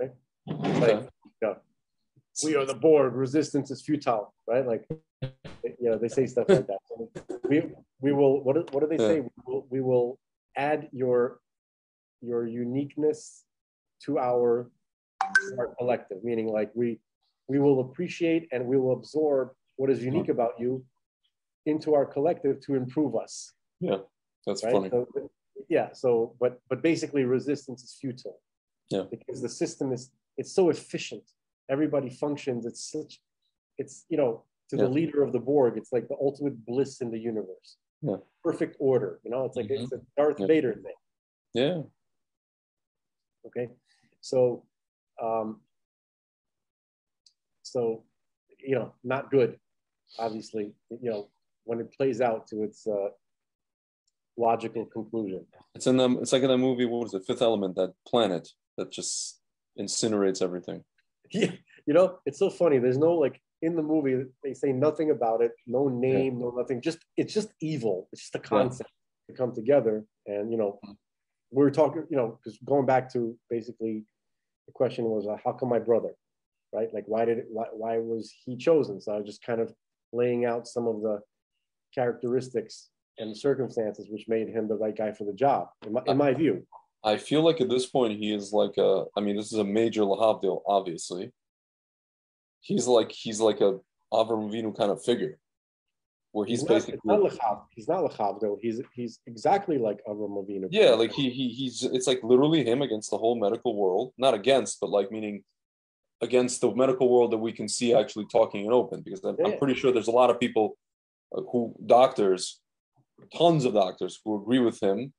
Right? 0.02 0.12
Okay. 0.50 0.80
Like, 0.80 1.10
know, 1.42 1.56
we 2.44 2.56
are 2.56 2.66
the 2.66 2.74
Borg. 2.74 3.14
Resistance 3.16 3.70
is 3.72 3.82
futile, 3.82 4.34
right? 4.48 4.66
Like, 4.66 4.86
you 5.22 5.90
know, 5.90 5.98
they 5.98 6.08
say 6.08 6.26
stuff 6.26 6.48
like 6.50 6.68
that. 6.68 6.80
So 6.88 7.12
we 7.50 7.64
we 8.02 8.14
will. 8.14 8.44
What 8.44 8.56
do, 8.56 8.66
what 8.72 8.82
do 8.82 8.88
they 8.88 8.98
say? 8.98 9.20
We 9.22 9.30
will, 9.46 9.68
we 9.70 9.82
will 9.82 10.20
add 10.56 10.90
your 10.92 11.40
your 12.22 12.48
uniqueness 12.48 13.44
to 14.06 14.18
our, 14.20 14.70
our 15.58 15.68
collective, 15.78 16.24
meaning 16.24 16.48
like 16.48 16.72
we 16.74 17.00
we 17.48 17.60
will 17.60 17.80
appreciate 17.80 18.48
and 18.52 18.66
we 18.66 18.78
will 18.78 18.94
absorb 18.94 19.52
what 19.78 19.90
is 19.90 20.04
unique 20.04 20.30
about 20.30 20.60
you 20.60 20.84
into 21.66 21.94
our 21.94 22.06
collective 22.06 22.60
to 22.62 22.76
improve 22.76 23.16
us. 23.16 23.54
Yeah, 23.80 23.98
that's 24.46 24.64
right? 24.64 24.74
funny. 24.74 24.90
So, 24.90 25.08
yeah. 25.70 25.90
So, 25.94 26.36
but 26.40 26.60
but 26.70 26.82
basically, 26.82 27.24
resistance 27.24 27.84
is 27.84 27.96
futile. 28.00 28.40
Yeah. 28.90 29.04
Because 29.10 29.42
the 29.42 29.50
system 29.50 29.92
is 29.92 30.12
it's 30.38 30.52
so 30.52 30.70
efficient. 30.70 31.24
Everybody 31.70 32.10
functions. 32.10 32.66
It's 32.66 32.92
such. 32.92 33.22
It's 33.78 34.06
you 34.10 34.18
know 34.18 34.44
to 34.70 34.78
yeah. 34.78 34.84
the 34.84 34.90
leader 34.90 35.24
of 35.24 35.32
the 35.32 35.40
Borg. 35.40 35.78
It's 35.78 35.92
like 35.92 36.08
the 36.08 36.18
ultimate 36.22 36.66
bliss 36.66 37.02
in 37.02 37.12
the 37.12 37.20
universe. 37.20 37.78
Yeah. 38.02 38.18
Perfect 38.44 38.78
order. 38.80 39.20
You 39.24 39.32
know, 39.32 39.46
it's 39.46 39.56
like 39.56 39.68
mm-hmm. 39.68 39.84
it's 39.84 39.92
a 39.92 40.02
Darth 40.16 40.40
yeah. 40.40 40.48
Vader 40.48 40.74
thing. 40.74 40.94
Yeah. 41.54 41.82
Okay. 43.46 43.70
So, 44.22 44.64
um, 45.22 45.62
so, 47.64 48.04
you 48.60 48.76
know, 48.76 48.94
not 49.04 49.32
good, 49.32 49.60
obviously, 50.20 50.74
you 50.90 51.10
know, 51.10 51.30
when 51.66 51.80
it 51.80 51.94
plays 51.96 52.22
out 52.22 52.48
to 52.48 52.64
its 52.64 52.88
uh, 52.88 53.10
logical 54.38 54.86
conclusion. 54.86 55.46
It's 55.76 55.88
in 55.88 55.98
the, 55.98 56.10
it's 56.20 56.32
like 56.32 56.44
in 56.44 56.50
the 56.50 56.58
movie, 56.58 56.86
what 56.86 57.04
was 57.04 57.14
it, 57.14 57.26
Fifth 57.26 57.42
Element, 57.42 57.76
that 57.76 57.94
planet 58.08 58.48
that 58.78 58.92
just 58.92 59.40
incinerates 59.80 60.42
everything. 60.42 60.84
Yeah, 61.30 61.52
you 61.86 61.94
know, 61.94 62.20
it's 62.26 62.40
so 62.40 62.50
funny. 62.50 62.80
There's 62.80 62.98
no 62.98 63.12
like 63.16 63.42
in 63.62 63.76
the 63.76 63.82
movie, 63.82 64.24
they 64.46 64.54
say 64.54 64.72
nothing 64.72 65.12
about 65.12 65.42
it, 65.42 65.52
no 65.66 65.90
name, 65.90 66.36
yeah. 66.36 66.46
no 66.46 66.54
nothing. 66.56 66.82
Just 66.82 67.00
it's 67.18 67.34
just 67.34 67.50
evil. 67.62 68.08
It's 68.14 68.22
just 68.22 68.36
a 68.36 68.40
concept 68.40 68.90
yeah. 69.28 69.34
to 69.34 69.38
come 69.38 69.54
together. 69.54 70.06
And 70.26 70.50
you 70.52 70.58
know, 70.58 70.80
we 71.52 71.66
are 71.66 71.70
talking, 71.70 72.06
you 72.10 72.16
know, 72.16 72.40
because 72.40 72.58
going 72.64 72.86
back 72.86 73.12
to 73.12 73.38
basically 73.50 74.06
the 74.68 74.74
question 74.74 75.06
was, 75.06 75.28
uh, 75.28 75.38
how 75.44 75.54
come 75.54 75.70
my 75.70 75.80
brother, 75.80 76.12
right? 76.74 76.94
Like, 76.94 77.06
why 77.08 77.26
did 77.26 77.40
it, 77.40 77.46
why, 77.50 77.66
why 77.72 77.98
was 77.98 78.34
he 78.46 78.56
chosen? 78.56 79.02
So 79.02 79.14
I 79.14 79.18
was 79.18 79.26
just 79.26 79.44
kind 79.44 79.62
of 79.62 79.74
laying 80.14 80.46
out 80.46 80.68
some 80.68 80.88
of 80.88 81.02
the 81.02 81.20
characteristics 81.96 82.90
and 83.18 83.36
circumstances 83.36 84.08
which 84.10 84.28
made 84.28 84.48
him 84.48 84.68
the 84.68 84.76
right 84.76 84.96
guy 84.96 85.12
for 85.12 85.24
the 85.24 85.34
job, 85.34 85.70
in 85.86 85.94
my, 85.94 86.02
in 86.06 86.18
my 86.18 86.34
view. 86.34 86.66
I 87.04 87.18
feel 87.18 87.42
like 87.42 87.62
at 87.62 87.70
this 87.70 87.86
point 87.86 88.20
he 88.20 88.34
is 88.34 88.52
like 88.52 88.78
a. 88.78 89.06
I 89.16 89.22
mean, 89.22 89.38
this 89.38 89.54
is 89.54 89.60
a 89.60 89.64
major 89.64 90.02
Lahavdil, 90.02 90.62
obviously. 90.68 91.32
He's 92.60 92.88
like 92.88 93.12
he's 93.12 93.40
like 93.40 93.62
a 93.62 93.80
Avram 94.12 94.50
Avinu 94.50 94.76
kind 94.76 94.92
of 94.92 95.04
figure, 95.04 95.40
where 96.38 96.46
he's, 96.46 96.60
he's 96.62 96.68
basically 96.68 97.00
not, 97.04 97.22
not 97.22 97.32
Lachav, 97.32 97.62
he's 97.72 97.88
not 97.88 98.04
Lahavdil. 98.04 98.58
He's 98.62 98.82
he's 98.94 99.20
exactly 99.26 99.78
like 99.78 100.00
Avram 100.08 100.38
Avinu. 100.42 100.68
Yeah, 100.70 100.92
like 100.92 101.12
he 101.12 101.30
he 101.30 101.50
he's 101.50 101.84
it's 101.84 102.08
like 102.08 102.22
literally 102.24 102.64
him 102.64 102.82
against 102.82 103.10
the 103.12 103.18
whole 103.18 103.40
medical 103.40 103.76
world. 103.76 104.14
Not 104.18 104.34
against, 104.34 104.80
but 104.80 104.90
like 104.90 105.12
meaning 105.12 105.44
against 106.22 106.62
the 106.62 106.74
medical 106.74 107.10
world 107.10 107.32
that 107.32 107.38
we 107.38 107.52
can 107.52 107.68
see 107.68 107.94
actually 107.94 108.28
talking 108.32 108.66
and 108.66 108.74
open. 108.74 109.02
Because 109.02 109.24
I'm, 109.24 109.36
yeah. 109.40 109.48
I'm 109.48 109.58
pretty 109.58 109.76
sure 109.76 109.92
there's 109.92 110.08
a 110.08 110.20
lot 110.22 110.30
of 110.30 110.40
people 110.40 110.78
uh, 111.36 111.42
who 111.52 111.76
doctors, 111.86 112.60
tons 113.36 113.66
of 113.66 113.74
doctors 113.74 114.20
who 114.24 114.42
agree 114.42 114.60
with 114.60 114.82
him 114.82 115.14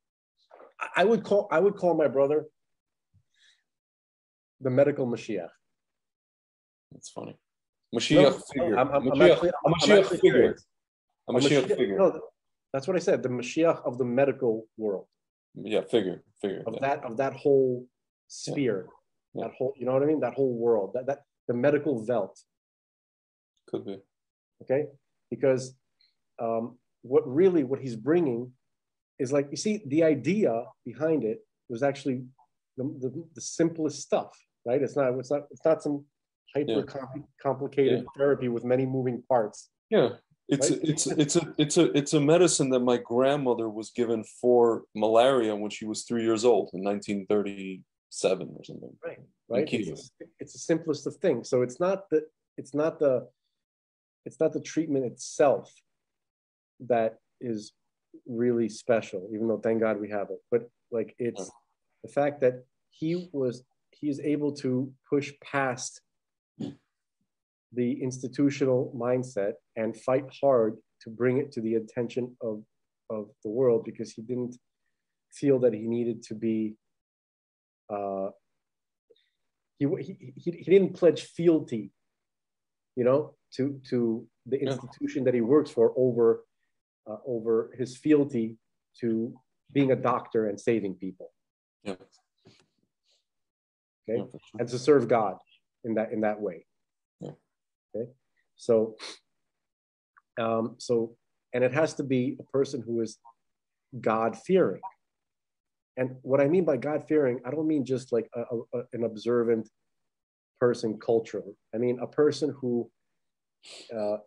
I 0.95 1.05
would 1.05 1.25
call 1.25 1.49
I 1.51 1.59
would 1.59 1.77
call 1.77 1.95
my 1.95 2.09
brother 2.09 2.47
the 4.61 4.71
medical 4.71 5.07
Mashiach. 5.07 5.49
That's 6.93 7.11
funny. 7.11 7.37
Mashiach 7.95 8.23
no, 8.23 8.31
figure. 8.53 8.79
I'm, 8.79 8.89
I'm, 8.91 9.03
Mashiach, 9.03 9.51
I'm 9.67 9.75
actually, 9.75 10.01
a 10.01 10.03
Mashiach 10.03 10.21
figure. 10.21 10.57
A 11.29 11.33
Mashiach, 11.33 11.64
Mashiach 11.64 11.77
figure. 11.77 11.99
No, 11.99 12.21
that's 12.73 12.87
what 12.87 12.97
I 12.97 13.01
said. 13.01 13.23
The 13.23 13.29
Mashiach 13.29 13.85
of 13.85 13.99
the 13.99 14.05
medical 14.05 14.67
world. 14.77 15.07
Yeah, 15.55 15.83
figure, 15.83 16.23
figure. 16.41 16.62
Of 16.67 16.75
yeah. 16.75 16.81
that 16.88 17.05
of 17.05 17.17
that 17.17 17.35
whole 17.35 17.87
sphere. 18.29 18.87
Yeah. 19.35 19.45
That 19.45 19.55
whole, 19.57 19.75
you 19.77 19.87
know 19.87 19.93
what 19.93 20.03
I 20.03 20.07
mean? 20.07 20.21
That 20.21 20.35
whole 20.35 20.55
world. 20.55 20.93
That 20.95 21.07
that 21.07 21.23
the 21.49 21.55
medical 21.55 22.05
Welt. 22.07 22.38
Could 23.69 23.85
be. 23.85 23.99
Okay, 24.62 24.87
because 25.31 25.75
um, 26.41 26.79
what 27.03 27.23
really 27.27 27.64
what 27.64 27.81
he's 27.81 27.97
bringing 27.97 28.53
is 29.19 29.33
like 29.33 29.49
you 29.51 29.57
see 29.57 29.83
the 29.87 30.05
idea 30.05 30.64
behind 30.85 31.25
it 31.25 31.38
was 31.69 31.83
actually 31.83 32.25
the, 32.77 32.85
the, 33.01 33.25
the 33.35 33.41
simplest 33.41 34.01
stuff 34.01 34.31
right 34.64 34.83
it's 34.83 34.97
not 34.97 35.12
it's 35.19 35.31
not 35.31 35.43
it's 35.51 35.64
not 35.64 35.83
some 35.83 36.05
hyper 36.55 36.85
yeah. 36.87 37.23
complicated 37.43 38.01
yeah. 38.01 38.05
therapy 38.17 38.49
with 38.49 38.64
many 38.64 38.87
moving 38.87 39.23
parts 39.29 39.71
yeah 39.91 40.11
it's 40.49 40.71
right? 40.71 40.81
it's 40.83 41.07
it's 41.07 41.37
a 41.37 41.55
it's 41.59 41.77
a 41.77 41.97
it's 41.97 42.15
a 42.15 42.21
medicine 42.21 42.71
that 42.71 42.81
my 42.81 42.97
grandmother 42.97 43.69
was 43.69 43.91
given 43.91 44.25
for 44.25 44.85
malaria 44.95 45.55
when 45.55 45.71
she 45.71 45.85
was 45.85 46.05
three 46.05 46.23
years 46.23 46.45
old 46.45 46.71
in 46.73 46.83
1937 46.83 48.49
or 48.57 48.65
something. 48.65 48.97
Right 49.05 49.19
right? 49.49 49.69
It's, 49.73 50.11
it's 50.39 50.53
the 50.53 50.59
simplest 50.59 51.07
of 51.07 51.17
things. 51.17 51.49
So 51.49 51.63
it's 51.63 51.81
not 51.81 52.09
the 52.11 52.27
it's 52.57 52.75
not 52.75 52.99
the 52.99 53.29
it's 54.25 54.41
not 54.41 54.53
the 54.53 54.61
treatment 54.61 55.05
itself 55.07 55.73
that 56.81 57.19
is 57.41 57.73
really 58.27 58.69
special, 58.69 59.29
even 59.33 59.49
though 59.49 59.59
thank 59.59 59.81
God 59.81 60.01
we 60.01 60.11
have 60.11 60.31
it. 60.31 60.39
But 60.51 60.69
like 60.91 61.15
it's 61.19 61.51
the 62.03 62.11
fact 62.11 62.41
that 62.41 62.65
he 62.91 63.29
was 63.33 63.65
he's 63.91 64.21
able 64.21 64.53
to 64.53 64.93
push 65.09 65.33
past 65.43 66.01
the 67.73 68.03
institutional 68.03 68.93
mindset 68.97 69.53
and 69.77 69.97
fight 69.97 70.25
hard 70.41 70.77
to 71.03 71.11
bring 71.11 71.39
it 71.39 71.53
to 71.53 71.61
the 71.61 71.75
attention 71.75 72.37
of 72.43 72.63
of 73.11 73.29
the 73.43 73.51
world 73.51 73.85
because 73.85 74.13
he 74.13 74.23
didn't 74.23 74.57
feel 75.33 75.59
that 75.59 75.73
he 75.73 75.87
needed 75.87 76.23
to 76.23 76.35
be 76.35 76.75
uh, 77.91 78.29
he, 79.79 79.87
he, 80.01 80.35
he, 80.37 80.51
he 80.51 80.71
didn't 80.71 80.95
pledge 80.95 81.23
fealty 81.23 81.91
you 82.97 83.05
know 83.05 83.35
to 83.55 83.81
to 83.89 84.27
the 84.47 84.61
institution 84.61 85.25
that 85.25 85.35
he 85.35 85.41
works 85.41 85.71
for 85.71 85.93
over 85.97 86.45
uh, 87.09 87.17
over 87.27 87.71
his 87.79 87.97
fealty 87.97 88.57
to 89.01 89.33
being 89.73 89.93
a 89.93 89.97
doctor 89.97 90.49
and 90.49 90.61
saving 90.61 90.95
people. 90.95 91.31
Yeah. 91.85 91.93
Okay, 91.93 92.09
yeah, 94.09 94.17
sure. 94.17 94.61
and 94.61 94.69
to 94.69 94.79
serve 94.79 95.09
God 95.09 95.37
in 95.85 95.95
that 95.95 96.13
in 96.13 96.23
that 96.23 96.41
way. 96.41 96.67
Okay, 97.94 98.11
so 98.57 98.96
um, 100.40 100.77
so 100.79 101.16
and 101.55 101.64
it 101.64 101.72
has 101.72 101.94
to 101.94 102.05
be 102.05 102.37
a 102.38 102.42
person 102.44 102.83
who 102.85 103.01
is 103.01 103.18
God 104.01 104.37
fearing. 104.37 104.83
And 105.96 106.16
what 106.22 106.40
I 106.40 106.46
mean 106.46 106.64
by 106.64 106.77
God 106.77 107.05
fearing, 107.09 107.40
I 107.44 107.51
don't 107.51 107.66
mean 107.66 107.85
just 107.85 108.12
like 108.12 108.29
a, 108.35 108.42
a, 108.74 108.83
an 108.92 109.05
observant 109.05 109.68
person 110.61 110.98
culturally. 110.98 111.57
I 111.74 111.79
mean 111.79 111.98
a 112.01 112.07
person 112.07 112.55
who 112.61 112.90
uh, 113.96 114.18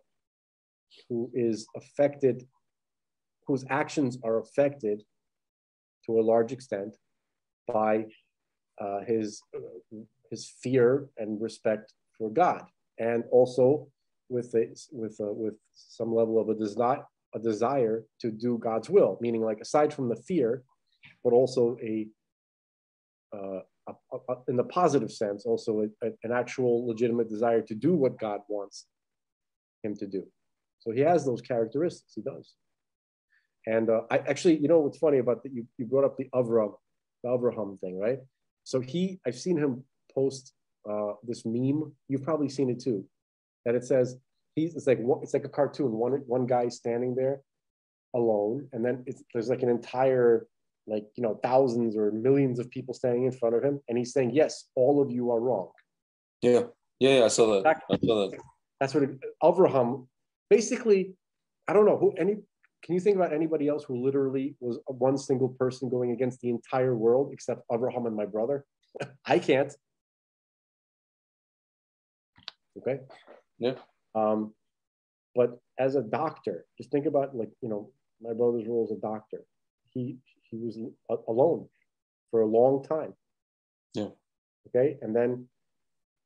who 1.08 1.30
is 1.34 1.66
affected 1.76 2.46
whose 3.46 3.64
actions 3.70 4.18
are 4.22 4.38
affected 4.38 5.02
to 6.06 6.18
a 6.18 6.22
large 6.22 6.52
extent 6.52 6.96
by 7.66 8.06
uh, 8.80 9.00
his, 9.06 9.42
his 10.30 10.52
fear 10.62 11.08
and 11.18 11.40
respect 11.40 11.92
for 12.16 12.30
God, 12.30 12.64
and 13.02 13.24
also 13.30 13.88
with, 14.28 14.54
a, 14.54 14.64
with, 14.92 15.16
a, 15.20 15.32
with 15.32 15.54
some 15.74 16.14
level 16.14 16.40
of 16.40 16.48
a, 16.48 16.54
desi- 16.54 17.04
a 17.34 17.38
desire 17.38 18.04
to 18.20 18.30
do 18.30 18.58
God's 18.58 18.88
will, 18.88 19.18
meaning 19.20 19.42
like 19.42 19.60
aside 19.60 19.92
from 19.92 20.08
the 20.08 20.20
fear, 20.28 20.62
but 21.24 21.32
also 21.32 21.76
a, 21.82 22.06
uh, 23.36 23.60
a, 23.88 24.16
a 24.30 24.34
in 24.48 24.56
the 24.56 24.64
positive 24.64 25.10
sense, 25.10 25.44
also 25.44 25.72
an 26.02 26.32
actual 26.32 26.86
legitimate 26.86 27.28
desire 27.28 27.62
to 27.62 27.74
do 27.74 27.92
what 27.94 28.18
God 28.18 28.40
wants 28.48 28.86
him 29.82 29.96
to 29.96 30.06
do. 30.06 30.22
So 30.78 30.92
he 30.92 31.00
has 31.00 31.24
those 31.24 31.40
characteristics. 31.40 32.12
He 32.14 32.22
does. 32.22 32.54
And 33.66 33.90
uh, 33.90 34.02
I 34.10 34.18
actually, 34.18 34.58
you 34.58 34.68
know, 34.68 34.80
what's 34.80 34.98
funny 34.98 35.18
about 35.18 35.42
that? 35.42 35.52
You, 35.52 35.66
you 35.78 35.86
brought 35.86 36.04
up 36.04 36.16
the 36.16 36.28
Avram, 36.34 36.74
the 37.22 37.30
Avraham 37.30 37.80
thing, 37.80 37.98
right? 37.98 38.18
So 38.64 38.80
he, 38.80 39.20
I've 39.26 39.38
seen 39.38 39.58
him 39.58 39.84
post 40.14 40.52
uh, 40.88 41.12
this 41.22 41.44
meme. 41.44 41.92
You've 42.08 42.22
probably 42.22 42.48
seen 42.48 42.70
it 42.70 42.80
too, 42.80 43.04
that 43.64 43.74
it 43.74 43.84
says 43.84 44.16
he's 44.54 44.74
it's 44.74 44.86
like 44.86 45.00
it's 45.22 45.34
like 45.34 45.44
a 45.44 45.48
cartoon. 45.48 45.92
One 45.92 46.12
one 46.26 46.46
guy 46.46 46.68
standing 46.68 47.14
there 47.14 47.40
alone, 48.14 48.68
and 48.72 48.84
then 48.84 49.04
it's, 49.06 49.22
there's 49.32 49.48
like 49.48 49.62
an 49.62 49.68
entire 49.68 50.46
like 50.86 51.04
you 51.16 51.22
know 51.22 51.38
thousands 51.42 51.96
or 51.96 52.10
millions 52.10 52.58
of 52.58 52.70
people 52.70 52.94
standing 52.94 53.24
in 53.24 53.32
front 53.32 53.54
of 53.54 53.62
him, 53.62 53.80
and 53.88 53.98
he's 53.98 54.12
saying, 54.12 54.32
"Yes, 54.32 54.68
all 54.74 55.00
of 55.00 55.10
you 55.10 55.30
are 55.30 55.40
wrong." 55.40 55.70
Yeah, 56.40 56.64
yeah, 56.98 57.18
yeah 57.18 57.24
I 57.24 57.28
saw 57.28 57.62
that. 57.62 57.76
I 57.90 57.98
saw 58.04 58.30
that. 58.30 58.38
That's 58.80 58.94
what 58.94 59.04
it, 59.04 59.10
Avraham 59.42 60.06
basically. 60.50 61.14
I 61.66 61.72
don't 61.72 61.86
know 61.86 61.96
who 61.96 62.12
any 62.18 62.36
can 62.84 62.94
you 62.94 63.00
think 63.00 63.16
about 63.16 63.32
anybody 63.32 63.68
else 63.68 63.84
who 63.84 64.04
literally 64.04 64.56
was 64.60 64.78
one 64.86 65.16
single 65.16 65.48
person 65.48 65.88
going 65.88 66.10
against 66.10 66.40
the 66.40 66.50
entire 66.50 66.96
world 66.96 67.30
except 67.32 67.62
Abraham 67.72 68.06
and 68.06 68.16
my 68.16 68.26
brother? 68.26 68.64
I 69.24 69.38
can't. 69.38 69.72
Okay. 72.78 73.00
Yeah. 73.58 73.74
Um, 74.14 74.54
but 75.34 75.58
as 75.78 75.94
a 75.94 76.02
doctor, 76.02 76.66
just 76.76 76.90
think 76.90 77.06
about 77.06 77.34
like 77.34 77.50
you 77.60 77.68
know 77.68 77.90
my 78.20 78.32
brother's 78.32 78.66
role 78.66 78.86
as 78.90 78.96
a 78.96 79.00
doctor. 79.00 79.44
He 79.90 80.18
he 80.50 80.56
was 80.56 80.78
alone 81.28 81.68
for 82.30 82.42
a 82.42 82.46
long 82.46 82.82
time. 82.84 83.14
Yeah. 83.94 84.08
Okay. 84.68 84.98
And 85.02 85.14
then, 85.14 85.46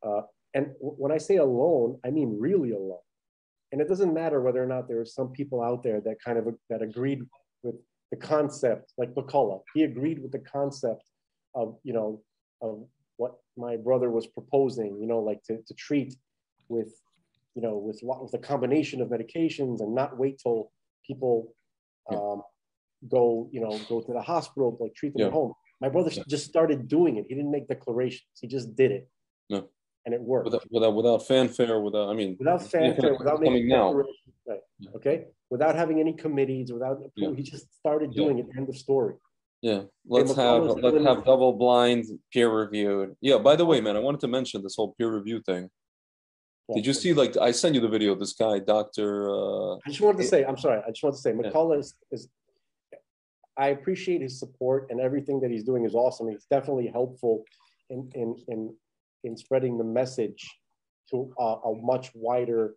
uh, 0.06 0.22
and 0.54 0.72
when 0.78 1.12
I 1.12 1.18
say 1.18 1.36
alone, 1.36 1.98
I 2.04 2.10
mean 2.10 2.36
really 2.38 2.72
alone. 2.72 2.98
And 3.72 3.80
it 3.80 3.88
doesn't 3.88 4.14
matter 4.14 4.40
whether 4.40 4.62
or 4.62 4.66
not 4.66 4.88
there 4.88 5.00
are 5.00 5.04
some 5.04 5.30
people 5.30 5.62
out 5.62 5.82
there 5.82 6.00
that 6.00 6.16
kind 6.24 6.38
of 6.38 6.46
that 6.70 6.82
agreed 6.82 7.22
with 7.62 7.74
the 8.10 8.16
concept, 8.16 8.92
like 8.96 9.14
McCullough. 9.14 9.62
He 9.74 9.82
agreed 9.82 10.22
with 10.22 10.32
the 10.32 10.38
concept 10.38 11.02
of, 11.54 11.76
you 11.82 11.92
know, 11.92 12.22
of 12.62 12.86
what 13.16 13.34
my 13.56 13.76
brother 13.76 14.10
was 14.10 14.26
proposing, 14.26 14.98
you 15.00 15.06
know, 15.06 15.18
like 15.18 15.42
to, 15.44 15.58
to 15.66 15.74
treat 15.74 16.14
with, 16.68 16.92
you 17.54 17.62
know, 17.62 17.76
with, 17.78 18.00
with 18.02 18.34
a 18.34 18.38
combination 18.38 19.00
of 19.00 19.08
medications 19.08 19.80
and 19.80 19.94
not 19.94 20.18
wait 20.18 20.38
till 20.38 20.70
people 21.06 21.54
um, 22.10 22.42
go, 23.08 23.48
you 23.52 23.60
know, 23.60 23.78
go 23.88 24.00
to 24.00 24.12
the 24.12 24.20
hospital, 24.22 24.76
like 24.80 24.94
treat 24.94 25.12
them 25.12 25.20
Yeah. 25.20 25.26
at 25.26 25.32
home. 25.32 25.52
My 25.80 25.88
brother 25.88 26.10
Yeah. 26.12 26.22
just 26.28 26.46
started 26.46 26.88
doing 26.88 27.16
it. 27.16 27.26
He 27.28 27.34
didn't 27.34 27.50
make 27.50 27.68
declarations. 27.68 28.28
He 28.40 28.46
just 28.46 28.74
did 28.76 28.90
it. 28.92 29.08
No. 29.50 29.68
And 30.04 30.14
it 30.14 30.20
worked 30.20 30.44
Without, 30.46 30.64
without 30.70 30.94
without 30.94 31.26
fanfare, 31.26 31.80
without 31.80 32.08
I 32.08 32.14
mean 32.14 32.36
without 32.38 32.62
fanfare, 32.62 33.16
without 33.18 33.40
making 33.40 33.68
now. 33.68 33.88
declarations, 33.88 34.34
right? 34.46 34.60
Yeah. 34.78 34.90
Okay, 34.94 35.24
without 35.50 35.74
having 35.74 35.98
any 35.98 36.12
committees, 36.12 36.72
without 36.72 37.00
Yeah. 37.16 37.32
he 37.34 37.42
just 37.42 37.74
started 37.74 38.12
Yeah. 38.14 38.22
doing 38.24 38.38
it. 38.38 38.46
End 38.56 38.68
of 38.68 38.76
story. 38.76 39.16
Yeah, 39.62 39.82
let's 40.06 40.32
have 40.34 40.62
let's 40.64 41.04
have 41.04 41.24
double 41.24 41.54
blind 41.54 42.04
peer 42.32 42.48
reviewed. 42.48 43.16
Yeah, 43.20 43.38
by 43.38 43.56
the 43.56 43.66
way, 43.66 43.80
man, 43.80 43.96
I 43.96 44.00
wanted 44.00 44.20
to 44.20 44.28
mention 44.28 44.62
this 44.62 44.76
whole 44.76 44.94
peer 44.96 45.10
review 45.12 45.40
thing. 45.40 45.70
Did 46.74 46.86
you 46.86 46.92
see 46.92 47.12
like 47.12 47.36
I 47.36 47.52
sent 47.52 47.74
you 47.74 47.80
the 47.80 47.88
video 47.88 48.12
of 48.12 48.18
this 48.18 48.32
guy, 48.32 48.58
Doctor? 48.58 49.30
Uh, 49.30 49.74
I 49.76 49.88
just 49.88 50.00
wanted 50.00 50.18
to 50.18 50.24
say, 50.24 50.44
I'm 50.44 50.58
sorry. 50.58 50.82
I 50.84 50.90
just 50.90 51.02
wanted 51.02 51.16
to 51.16 51.22
say, 51.22 51.32
McCullough 51.32 51.78
is, 51.78 51.94
is. 52.10 52.28
I 53.56 53.68
appreciate 53.68 54.20
his 54.20 54.38
support 54.38 54.88
and 54.90 55.00
everything 55.00 55.40
that 55.40 55.50
he's 55.50 55.62
doing 55.62 55.84
is 55.84 55.94
awesome. 55.94 56.28
He's 56.28 56.46
definitely 56.50 56.88
helpful 56.88 57.44
in 57.88 58.10
in 58.14 58.36
in 58.48 58.74
in 59.22 59.36
spreading 59.36 59.78
the 59.78 59.84
message 59.84 60.44
to 61.10 61.32
a, 61.38 61.42
a 61.42 61.74
much 61.80 62.10
wider. 62.14 62.74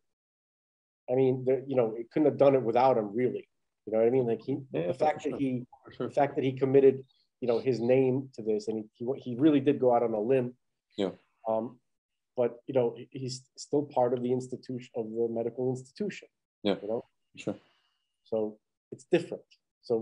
I 1.11 1.15
mean, 1.15 1.43
there, 1.45 1.63
you 1.65 1.75
know, 1.75 1.95
it 1.97 2.11
couldn't 2.11 2.27
have 2.27 2.37
done 2.37 2.53
it 2.53 2.61
without 2.61 2.95
him, 2.95 3.15
really. 3.15 3.47
You 3.87 3.93
know 3.93 3.99
what 3.99 4.07
I 4.07 4.11
mean? 4.11 4.27
Like 4.27 4.41
he, 4.45 4.57
Yeah, 4.71 4.87
the 4.87 4.93
fact 4.93 5.23
sure. 5.23 5.31
that 5.31 5.41
he 5.41 5.65
sure. 5.97 6.07
the 6.07 6.13
fact 6.13 6.35
that 6.35 6.43
he 6.43 6.51
committed, 6.51 7.03
you 7.41 7.47
know, 7.47 7.57
his 7.57 7.79
name 7.79 8.29
to 8.35 8.43
this, 8.43 8.67
and 8.67 8.85
he, 8.95 9.05
he, 9.05 9.19
he 9.19 9.35
really 9.35 9.59
did 9.59 9.79
go 9.79 9.95
out 9.95 10.03
on 10.03 10.13
a 10.13 10.19
limb. 10.21 10.53
Yeah. 10.95 11.09
Um, 11.47 11.78
but 12.39 12.51
you 12.67 12.73
know, 12.77 12.87
he's 13.21 13.35
still 13.65 13.83
part 13.97 14.11
of 14.15 14.19
the 14.25 14.31
institution 14.39 14.91
of 14.95 15.05
the 15.17 15.27
medical 15.39 15.65
institution. 15.75 16.29
Yeah. 16.63 16.77
You 16.81 16.87
know, 16.91 17.01
Sure. 17.35 17.57
so 18.23 18.37
it's 18.93 19.05
different. 19.15 19.43
So 19.81 19.93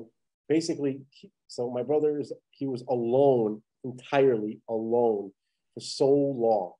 basically, 0.48 0.94
he, 1.18 1.32
so 1.48 1.62
my 1.78 1.82
brother 1.90 2.12
is 2.20 2.32
he 2.60 2.68
was 2.74 2.84
alone, 2.98 3.64
entirely 3.84 4.54
alone 4.70 5.32
for 5.74 5.82
so 5.82 6.10
long. 6.46 6.74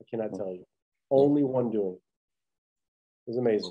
I 0.00 0.04
cannot 0.10 0.32
tell 0.38 0.52
you. 0.60 0.64
Only 1.10 1.42
one 1.42 1.68
doing. 1.72 1.96
it. 1.98 2.02
It 3.26 3.30
was 3.30 3.38
amazing. 3.44 3.68